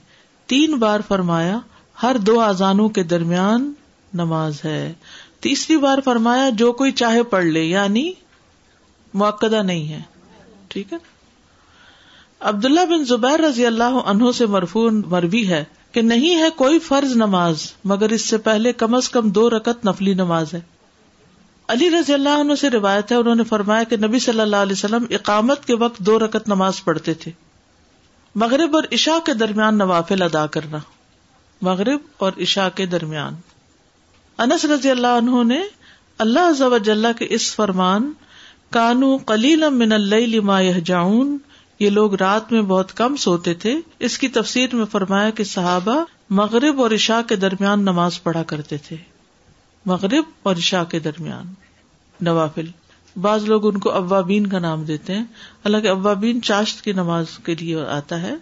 تین 0.45 0.73
بار 0.73 0.99
فرمایا، 1.07 1.59
ہر 2.03 2.15
دو 2.17 2.39
آزانوں 2.39 2.89
کے 2.89 3.03
درمیان 3.03 3.73
نماز 4.13 4.65
ہے۔ 4.65 4.93
تیسری 5.41 5.77
بار 5.77 5.97
فرمایا، 6.05 6.49
جو 6.49 6.71
کوئی 6.71 6.91
چاہے 6.91 7.23
پڑھ 7.23 7.45
لے 7.45 7.63
یعنی 7.63 8.13
موقع 9.13 9.61
نہیں 9.61 9.89
ہے۔ 9.89 10.01
ٹھیک 10.67 10.93
ہے؟ 10.93 10.97
عبداللہ 12.39 12.85
بن 12.85 13.05
زبیر 13.05 13.41
رضی 13.41 13.65
اللہ 13.65 13.83
عنہ 13.83 14.31
سے 14.31 14.45
مرفون 14.45 15.03
مربی 15.05 15.49
ہے 15.49 15.63
کہ 15.91 16.01
نہیں 16.01 16.35
ہے 16.35 16.49
کوئی 16.55 16.79
فرض 16.79 17.15
نماز، 17.15 17.73
مگر 17.85 18.09
اس 18.09 18.21
سے 18.21 18.37
پہلے 18.37 18.73
کم 18.73 18.95
از 18.95 19.09
کم 19.09 19.29
دو 19.29 19.49
رکت 19.49 19.85
نفلی 19.85 20.13
نماز 20.13 20.53
ہے۔ 20.53 20.61
علی 21.67 21.89
رضی 21.89 22.13
اللہ 22.13 22.29
عنہ 22.29 22.55
سے 22.55 22.69
روایت 22.69 23.11
ہے، 23.11 23.17
انہوں 23.17 23.35
نے 23.35 23.43
فرمایا 23.43 23.83
کہ 23.83 23.97
نبی 23.97 24.19
صلی 24.19 24.39
اللہ 24.39 24.55
علیہ 24.55 24.73
وسلم 24.73 25.05
اقامت 25.09 25.65
کے 25.65 25.75
وقت 25.75 25.99
دو 25.99 26.19
رکت 26.19 26.47
نماز 26.47 26.83
پڑھتے 26.83 27.13
تھے۔ 27.13 27.31
مغرب 28.35 28.75
اور 28.75 28.83
عشاء 28.91 29.19
کے 29.25 29.33
درمیان 29.33 29.77
نوافل 29.77 30.21
ادا 30.21 30.47
کرنا۔ 30.47 30.77
مغرب 31.61 31.99
اور 32.17 32.31
عشاء 32.41 32.67
کے 32.75 32.85
درمیان۔ 32.85 33.33
انس 34.37 34.65
رضی 34.65 34.91
اللہ 34.91 35.07
عنہ 35.07 35.43
نے 35.43 35.61
اللہ 36.19 37.17
کے 37.19 37.27
اس 37.29 37.55
فرمان، 37.55 38.11
کانو 38.69 39.17
کلیل 39.17 39.69
من 39.69 39.91
اللہ 39.91 40.39
ما 40.39 40.61
جاؤن 40.61 41.37
یہ 41.79 41.89
لوگ 41.89 42.15
رات 42.15 42.51
میں 42.51 42.61
بہت 42.61 42.93
کم 42.93 43.15
سوتے 43.15 43.53
تھے۔ 43.53 43.79
اس 43.99 44.17
کی 44.17 44.27
تفسیر 44.27 44.75
میں 44.75 44.85
فرمایا 44.85 45.29
کہ 45.29 45.43
صحابہ 45.43 46.05
مغرب 46.29 46.81
اور 46.81 46.91
عشاء 46.91 47.21
کے 47.21 47.35
درمیان 47.35 47.81
نماز 47.81 48.23
پڑھا 48.23 48.43
کرتے 48.43 48.77
تھے۔ 48.77 48.95
مغرب 49.85 50.23
اور 50.43 50.55
عشاء 50.55 50.83
کے 50.83 50.99
درمیان۔ 50.99 51.53
نوافل۔ 52.21 52.65
بعض 53.21 53.45
لوگ 53.45 53.67
ان 53.67 53.79
کو 53.79 53.91
اوابین 53.91 54.47
کا 54.47 54.59
نام 54.59 54.83
دیتے 54.83 55.13
ہیں۔ 55.13 55.23
حالانکہ 55.55 55.87
اوابین 55.87 56.41
چاشت 56.41 56.81
کی 56.81 56.91
نماز 56.91 57.25
کے 57.43 57.55
لیے 57.55 57.81
آتا 57.81 58.21
ہے۔ 58.21 58.33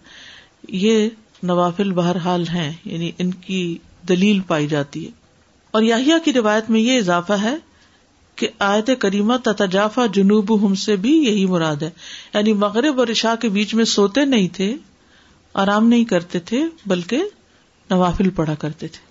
یہ 0.67 1.09
نوافل 1.43 1.91
بہرحال 1.91 2.47
ہیں 2.47 2.73
یعنی 2.85 3.11
ان 3.17 3.31
کی 3.31 3.77
دلیل 4.07 4.39
پائی 4.39 4.67
جاتی 4.67 5.05
ہے۔ 5.05 5.18
اور 5.71 5.81
یاہیا 5.81 6.17
کی 6.25 6.33
روایت 6.33 6.69
میں 6.69 6.79
یہ 6.79 6.97
اضافہ 6.97 7.33
ہے 7.33 7.55
کہ 8.35 8.47
آیت 8.59 8.89
کریمہ 8.99 9.33
تتجافا 9.43 10.05
جنوب 10.05 10.65
ہم 10.65 10.75
سے 10.75 10.95
بھی 10.95 11.11
یہی 11.11 11.45
مراد 11.45 11.75
ہے۔ 11.75 11.89
یعنی 12.33 12.53
مغرب 12.53 12.99
اور 12.99 13.07
عشاء 13.07 13.35
کے 13.35 13.49
بیچ 13.49 13.73
میں 13.73 13.85
سوتے 13.85 14.25
نہیں 14.25 14.47
تھے، 14.53 14.75
آرام 15.53 15.87
نہیں 15.87 16.05
کرتے 16.05 16.39
تھے، 16.39 16.63
بلکہ 16.85 17.23
نوافل 17.89 18.29
پڑھا 18.29 18.55
کرتے 18.55 18.87
تھے۔ 18.87 19.05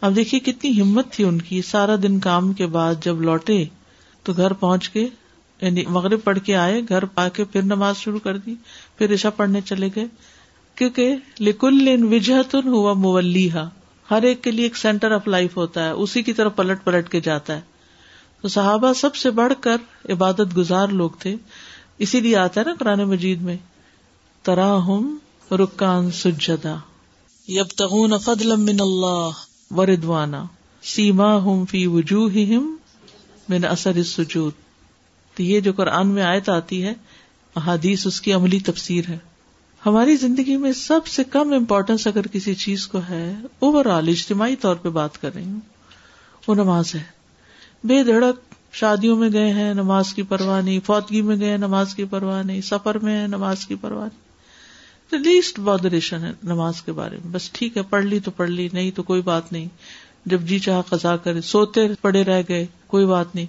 اب 0.00 0.16
دیکھیے 0.16 0.40
کتنی 0.40 0.80
ہمت 0.80 1.12
تھی 1.12 1.24
ان 1.24 1.40
کی۔ 1.40 1.62
سارا 1.62 1.96
دن 2.02 2.18
کام 2.18 2.52
کے 2.52 2.66
بعد 2.66 2.94
جب 3.04 3.20
لوٹے 3.20 3.64
تو 4.22 4.32
گھر 4.32 4.52
پہنچ 4.52 4.88
کے 4.88 5.08
یعنی 5.60 5.84
مغرب 5.88 6.24
پڑھ 6.24 6.38
کے 6.38 6.56
آئے، 6.56 6.82
گھر 6.88 7.04
پا 7.04 7.28
کے 7.28 7.44
پھر 7.44 7.62
نماز 7.62 7.96
شروع 7.96 8.18
کر 8.18 8.36
دی، 8.36 8.54
پھر 8.98 9.14
عشا 9.14 9.30
پڑھنے 9.30 9.60
چلے 9.60 9.88
گئے۔ 9.96 10.04
کیونکہ 10.74 11.16
لکل 11.40 12.04
وجہتن 12.10 12.68
ہوا 12.68 12.92
مولی 12.92 13.52
ہر 14.10 14.22
ایک 14.22 14.44
کے 14.44 14.50
لیے 14.50 14.64
ایک 14.64 14.76
سینٹر 14.76 15.10
آف 15.10 15.28
لائف 15.28 15.56
ہوتا 15.56 15.84
ہے 15.84 15.90
اسی 15.90 16.22
کی 16.22 16.32
طرف 16.32 16.56
پلٹ 16.56 16.84
پلٹ 16.84 17.08
کے 17.08 17.20
جاتا 17.20 17.56
ہے۔ 17.56 17.60
تو 18.42 18.48
صحابہ 18.48 18.92
سب 18.92 19.14
سے 19.14 19.30
بڑھ 19.30 19.52
کر 19.60 19.76
عبادت 20.08 20.56
گزار 20.56 20.88
لوگ 20.88 21.10
تھے۔ 21.18 21.36
اسی 21.98 22.20
لیے 22.20 22.36
آتا 22.36 22.60
ہے 22.60 22.66
نا 22.66 22.74
قرآن 22.78 23.04
مجید 23.04 23.42
میں 23.42 23.56
ترا 24.42 24.76
ہم 24.76 25.18
رکان 25.52 26.10
سجدا 26.10 26.76
یب 27.48 27.66
تغون 27.76 28.18
فضل 28.18 28.56
من 28.56 28.80
اللہ۔ 28.80 29.30
وردوانا۔ 29.70 30.44
سیما 30.82 31.44
ہم 31.44 31.64
فی 31.64 31.86
وجوہ 31.86 32.60
من 33.48 33.64
اثر 33.64 34.02
سجود 34.02 34.52
تو 35.34 35.42
یہ 35.42 35.60
جو 35.60 35.72
قرآن 35.72 36.06
میں 36.06 36.22
آیت 36.22 36.48
آتی 36.48 36.84
ہے 36.84 36.92
احادیث 37.56 38.06
اس 38.06 38.20
کی 38.20 38.32
عملی 38.32 38.60
تفسیر 38.60 39.04
ہے۔ 39.08 39.18
ہماری 39.88 40.16
زندگی 40.16 40.56
میں 40.56 40.72
سب 40.72 41.06
سے 41.06 41.24
کم 41.24 41.52
امپورٹینس 41.52 42.06
اگر 42.06 42.26
کسی 42.26 42.54
چیز 42.54 42.86
کو 42.86 43.00
ہے 43.10 43.34
اوور 43.58 43.86
آل 43.86 44.08
اجتماعی 44.08 44.56
طور 44.56 44.76
پہ 44.76 44.88
بات 44.88 45.20
کر 45.20 45.34
رہی 45.34 45.44
ہوں، 45.44 45.60
وہ 46.48 46.54
نماز 46.54 46.94
ہے۔ 46.94 47.02
بے 47.84 48.02
دھڑک 48.02 48.54
شادیوں 48.72 49.16
میں 49.16 49.28
گئے 49.32 49.52
ہیں، 49.52 49.74
نماز 49.74 50.14
کی 50.14 50.22
پرواہ 50.22 50.62
نہیں۔ 50.62 50.80
فوتگی 50.86 51.22
میں 51.22 51.36
گئے 51.40 51.56
نماز 51.56 51.94
کی 51.94 52.04
پرواہ 52.04 52.42
نہیں۔ 52.42 52.60
سفر 52.60 52.98
میں 52.98 53.22
ہے 53.22 53.26
نماز 53.26 53.66
کی 53.66 53.74
پرواہ 53.74 54.06
نہیں۔ 54.06 54.28
لیسٹ 55.24 55.58
بادریشن 55.58 56.24
ہے 56.24 56.32
نماز 56.44 56.82
کے 56.82 56.92
بارے 56.92 57.16
میں۔ 57.16 57.32
بس 57.32 57.50
ٹھیک 57.50 57.76
ہے، 57.76 57.82
پڑھ 57.82 58.04
لی 58.04 58.20
تو 58.20 58.30
پڑھ 58.30 58.50
لی، 58.50 58.68
نہیں 58.72 58.90
تو 58.90 59.02
کوئی 59.02 59.22
بات 59.22 59.52
نہیں۔ 59.52 59.66
جب 60.26 60.40
جی 60.40 60.58
چاہ 60.58 60.82
قضا 60.82 61.16
کرے، 61.16 61.40
سوتے 61.40 61.80
پڑے 62.00 62.24
رہ 62.24 62.42
گئے، 62.48 62.66
کوئی 62.86 63.06
بات 63.06 63.34
نہیں۔ 63.34 63.46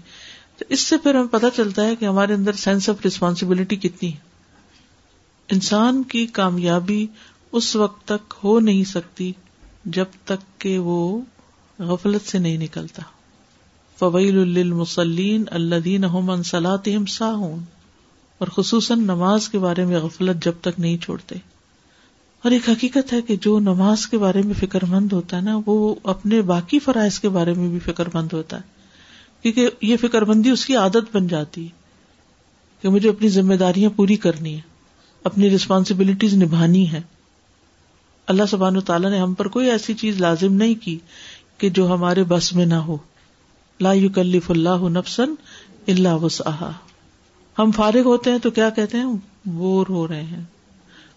تو 0.58 0.66
اس 0.70 0.80
سے 0.80 0.98
پھر 0.98 1.16
ہمیں 1.16 1.28
پتا 1.32 1.50
چلتا 1.50 1.86
ہے 1.86 1.96
کہ 1.96 2.06
ہمارے 2.06 2.34
اندر 2.34 2.52
سینس 2.52 2.90
آف 2.90 2.96
ریسپانسبلٹی 3.06 3.76
کتنی 3.76 4.14
ہے۔ 4.14 4.29
انسان 5.52 6.04
کی 6.04 6.26
کامیابی 6.26 7.08
اس 7.52 7.76
وقت 7.76 8.08
تک 8.08 8.34
ہو 8.44 8.60
نہیں 8.60 8.84
سکتی 8.84 9.32
جب 9.86 10.06
تک 10.24 10.62
کہ 10.62 10.80
وہ 10.80 11.22
غفلت 11.80 12.22
سے 12.28 12.40
نہیں 12.40 12.58
نکلتا۔ 12.58 13.02
فویل 14.00 14.58
المسلین 14.58 15.44
اللہ 15.52 16.42
سلاطم 16.46 17.06
ساہون 17.06 17.64
اور 18.38 18.48
خصوصاً 18.48 19.00
نماز 19.00 19.50
کے 19.50 19.60
بارے 19.60 19.86
میں 19.86 20.00
غفلت 20.00 20.44
جب 20.44 20.54
تک 20.62 20.80
نہیں 20.80 20.98
چھوڑتے۔ 20.98 21.36
اور 22.44 22.52
ایک 22.52 22.70
حقیقت 22.70 23.14
ہے 23.14 23.22
کہ 23.22 23.36
جو 23.36 23.60
نماز 23.60 24.08
کے 24.08 24.18
بارے 24.18 24.42
میں 24.42 24.54
فکر 24.54 24.86
مند 24.86 25.14
ہوتا 25.14 25.38
ہے 25.38 25.42
نا، 25.42 25.60
وہ 25.66 25.96
اپنے 26.04 26.42
باقی 26.42 26.80
فرائض 26.80 27.20
کے 27.20 27.30
بارے 27.30 27.54
میں 27.54 27.70
بھی 27.70 27.80
فکر 27.80 28.04
مند 28.14 28.34
ہوتا 28.34 28.58
ہے۔ 28.58 28.62
کیونکہ 29.42 29.70
یہ 29.82 29.98
فکر 29.98 30.22
مندی 30.22 30.50
اس 30.50 30.66
کی 30.66 30.76
عادت 30.76 31.16
بن 31.16 31.28
جاتی 31.28 31.64
ہے 31.64 31.70
کہ 32.82 32.90
مجھے 32.90 33.10
اپنی 33.10 33.30
ذمہ 33.30 33.54
داریاں 33.54 33.90
پوری 33.96 34.16
کرنی 34.16 34.56
ہے 34.56 34.79
اپنی 35.24 35.50
ریسپانسبلٹیز 35.50 36.34
نبھانی 36.34 36.92
ہے 36.92 37.02
اللہ 38.28 38.44
سبحان 38.50 38.78
و 38.78 38.82
تعالیٰ 38.82 39.10
نے 39.10 39.20
ہم 39.20 39.34
پر 39.34 39.48
کوئی 39.48 39.72
ایسی 39.72 39.94
چیز 39.94 40.20
لازم 40.20 40.54
نہیں 40.54 40.76
کی 40.76 41.00
کہ 41.58 41.70
جو 41.70 41.94
ہمارے 41.94 42.24
بس 42.24 42.54
میں 42.54 42.66
نہ 42.66 42.74
ہو۔ 42.74 42.98
لا 43.82 43.94
یکلف 43.94 44.52
اللہ 44.52 44.90
نفسن 44.90 45.34
اللہ 45.88 46.14
وسعہ 46.14 46.72
ہم 47.60 47.72
فارغ 47.72 48.02
ہوتے 48.06 48.32
ہیں 48.32 48.38
تو 48.38 48.52
کیا 48.52 48.70
کہتے 48.70 48.98
ہیں؟ 48.98 49.06
بور 49.46 49.86
ہو 49.90 50.08
رہے 50.08 50.24
ہیں۔ 50.24 50.44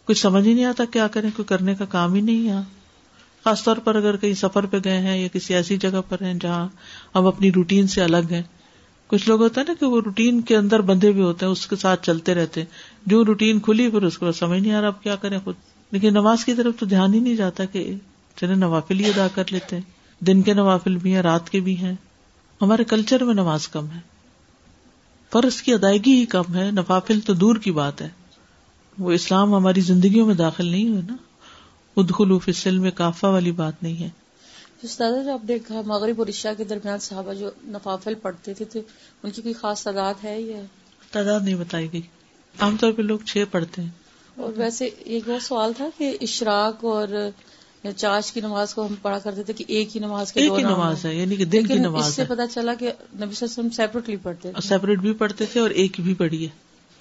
کچھ 0.05 0.19
سمجھ 0.19 0.49
ہی 0.49 0.55
نہیں 0.55 0.65
آتا 0.65 0.85
کیا 0.85 1.07
کریں، 1.07 1.31
کوئی 1.37 1.47
کرنے 1.47 1.75
کا 1.75 1.85
کام 1.85 2.15
ہی 2.15 2.21
نہیں 2.21 2.49
ہے 2.49 2.55
خاص 3.45 3.65
طور 3.65 3.77
پر 3.77 3.95
اگر 3.95 4.17
کہیں 4.17 4.35
سفر 4.35 4.67
پہ 4.67 4.77
گئے 4.85 4.99
ہیں 4.99 5.19
یا 5.19 5.29
کسی 5.33 5.55
ایسی 5.55 5.77
جگہ 5.77 6.01
پر 6.09 6.23
ہیں 6.23 6.35
جہاں 6.35 6.69
ہم 7.15 7.27
اپنی 7.27 7.53
روٹین 7.53 7.87
سے 7.87 8.03
الگ 8.03 8.27
ہیں۔ 8.31 8.43
کچھ 9.07 9.29
لوگ 9.29 9.43
ہوتا 9.43 9.61
ہے 9.61 9.67
نا 9.69 9.75
کہ 9.81 9.87
وہ 9.87 10.01
روٹین 10.01 10.41
کے 10.41 10.57
اندر 10.57 10.81
بندھے 10.81 11.13
بھی 11.13 11.23
ہوتے 11.23 11.47
ہیں، 11.47 11.53
اس 11.53 11.67
کے 11.67 11.77
ساتھ 11.77 12.07
چلتے 12.07 12.35
رہتے 12.35 12.61
ہیں۔ 12.61 12.69
جو 13.07 13.25
روٹین 13.25 13.61
کھلی 13.61 13.91
پھر 13.91 14.03
اس 14.03 14.19
کو 14.19 14.33
سمجھ 14.33 14.61
نہیں 14.61 14.73
آ 14.73 14.81
رہا 14.81 14.89
اب 14.89 15.03
کیا 15.03 15.17
کریں 15.17 15.39
خود؟ 15.45 15.55
لیکن 15.91 16.09
نماز 16.09 16.45
کی 16.45 16.55
طرف 16.55 16.75
تو 16.79 16.87
دھیان 16.87 17.15
ہی 17.15 17.21
نہیں 17.21 17.37
جاتا 17.37 17.65
کہ 17.65 17.95
چلے 18.37 18.55
نوافل 18.55 19.01
ہی 19.01 19.07
ادا 19.07 19.27
کر 19.35 19.45
لیتے 19.51 19.77
ہیں۔ 19.77 19.83
دن 20.25 20.43
کے 20.43 20.55
نوافل 20.55 20.97
بھی 20.97 21.15
ہیں 21.15 21.23
رات 21.23 21.51
کے 21.51 21.61
بھی 21.61 21.77
ہیں۔ 21.77 21.95
ہمارے 22.63 22.85
کلچر 22.85 23.25
میں 23.25 23.35
نماز 23.35 23.69
کم 23.69 23.87
ہے۔ 23.91 24.01
فرض 25.33 25.63
کی 25.63 25.75
ادائیگی 25.75 26.13
ہی 26.13 26.27
کم 26.27 26.55
ہے۔ 26.55 26.71
نوافل 26.71 27.21
تو 27.21 27.35
دور 27.35 27.57
کی 27.57 27.71
بات 27.71 28.03
ہے۔ 28.03 28.09
وہ 28.99 29.13
اسلام 29.13 29.55
ہماری 29.55 29.81
زندگیوں 29.81 30.27
میں 30.27 30.35
داخل 30.35 30.67
نہیں 30.67 30.89
ہوئے 30.89 31.01
نا۔ 31.09 31.17
ادخلو 31.97 32.39
فی 32.39 32.51
السلم 32.51 32.87
کافا 32.95 33.29
والی 33.29 33.53
بات 33.53 33.83
نہیں 33.83 33.97
ہے۔ 33.97 34.09
استاد 34.83 35.29
آپ 35.29 35.49
کہا 35.49 35.81
مغرب 35.87 36.15
اور 36.19 36.27
عشاء 36.27 36.51
کے 36.57 36.65
درمیان 36.65 36.99
صحابہ 36.99 37.35
جو 37.35 37.51
نفافل 37.65 38.15
پڑھتے 38.15 38.55
تھے 38.55 38.65
تو 38.65 38.81
ان 39.23 39.31
کی 39.31 39.43
کوئی 39.43 39.55
خاص 39.55 39.83
تعداد 39.83 40.15
ہے 40.25 40.41
یا؟ 40.41 40.63
تعداد 41.11 41.41
نہیں 41.41 41.55
بتائی 41.55 41.93
گئی۔ 41.93 42.01
عام 42.59 42.77
طور 42.77 42.93
پہ 42.93 43.03
لوگ 43.03 43.19
چھ 43.19 43.45
پڑھتے 43.51 43.83
ہیں۔ 43.83 43.89
اور 44.37 44.53
ویسے 44.57 44.85
ایک 44.85 45.29
اور 45.29 45.41
سوال 45.41 45.73
تھا 45.77 45.89
کہ 45.99 46.17
اشراق 46.21 46.85
اور 46.85 47.09
چاش 47.97 48.33
کی 48.33 48.41
نماز 48.41 48.75
کو 48.75 48.87
ہم 48.87 48.95
پڑھا 49.03 49.19
کرتے 49.19 49.43
تھے 49.43 49.53
کہ 49.53 49.65
ایک 49.69 49.97
ہی 49.97 50.01
نماز 50.01 50.33
کے 50.33 50.41
ایک 50.41 50.53
ہی 50.59 50.63
نماز 50.63 51.05
ہے 51.05 51.15
یعنی 51.15 51.37
کہ 51.37 51.45
دن 51.45 51.67
کی 51.67 51.75
نماز 51.75 52.07
اس 52.07 52.15
سے 52.15 52.25
پتا 52.25 52.47
چلا 52.47 52.75
کہ 52.75 52.85
نبی 52.87 53.01
صلی 53.07 53.19
اللہ 53.19 53.27
علیہ 53.27 53.45
وسلم 53.45 53.71
سیپریٹلی 53.71 54.17
پڑھتے 54.17 54.53
تھے۔ 54.53 54.69
سیپریٹ 54.69 54.99
بھی 54.99 55.13
پڑھتے 55.13 55.45
تھے 55.47 55.61
اور 55.61 55.71
ایک 55.71 56.01
بھی 56.01 56.15
پڑھی 56.15 56.45
ہے۔ 56.45 56.49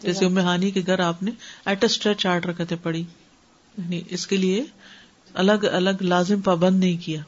جیسے 0.01 0.25
ہانی 0.25 0.71
کے 0.71 0.81
گھر 0.85 0.99
آپ 0.99 1.23
نے 1.23 1.31
ایٹ 1.65 1.83
اسٹریچ 1.83 2.25
آٹھ 2.25 2.47
رکھتے 2.47 2.75
پڑھی۔ 2.83 3.03
یعنی 3.77 4.01
اس 4.09 4.27
کے 4.27 4.37
لیے 4.37 4.63
الگ 5.33 5.65
الگ 5.71 6.01
لازم 6.01 6.41
پابند 6.41 6.79
نہیں 6.79 6.97
کیا۔ 7.05 7.21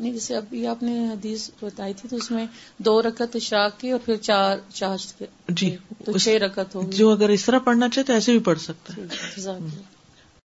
نہیں 0.00 0.12
جیسے 0.12 0.36
ابھی 0.36 0.66
آپ 0.66 0.82
نے 0.82 1.08
حدیث 1.08 1.50
بتائی 1.62 1.94
تھی 1.94 2.08
تو 2.08 2.16
اس 2.16 2.30
میں 2.30 2.46
دو 2.78 3.02
رکت 3.02 3.36
اشراق 3.36 3.80
کی 3.80 3.90
اور 3.90 4.00
پھر 4.04 4.16
چار 4.16 4.58
چار 4.74 4.96
جی 5.48 5.76
تو 6.04 6.18
چھ 6.18 6.28
رکت 6.28 6.74
ہوگی 6.74 6.96
جو 6.96 7.10
اگر 7.10 7.28
اس 7.28 7.44
طرح 7.44 7.58
پڑھنا 7.58 7.88
چاہے 7.88 8.06
تو 8.06 8.12
ایسے 8.12 8.32
بھی 8.32 8.40
پڑھ 8.40 8.58
سکتا 8.58 8.96
ہے۔ 8.96 9.02
جی، 9.02 9.80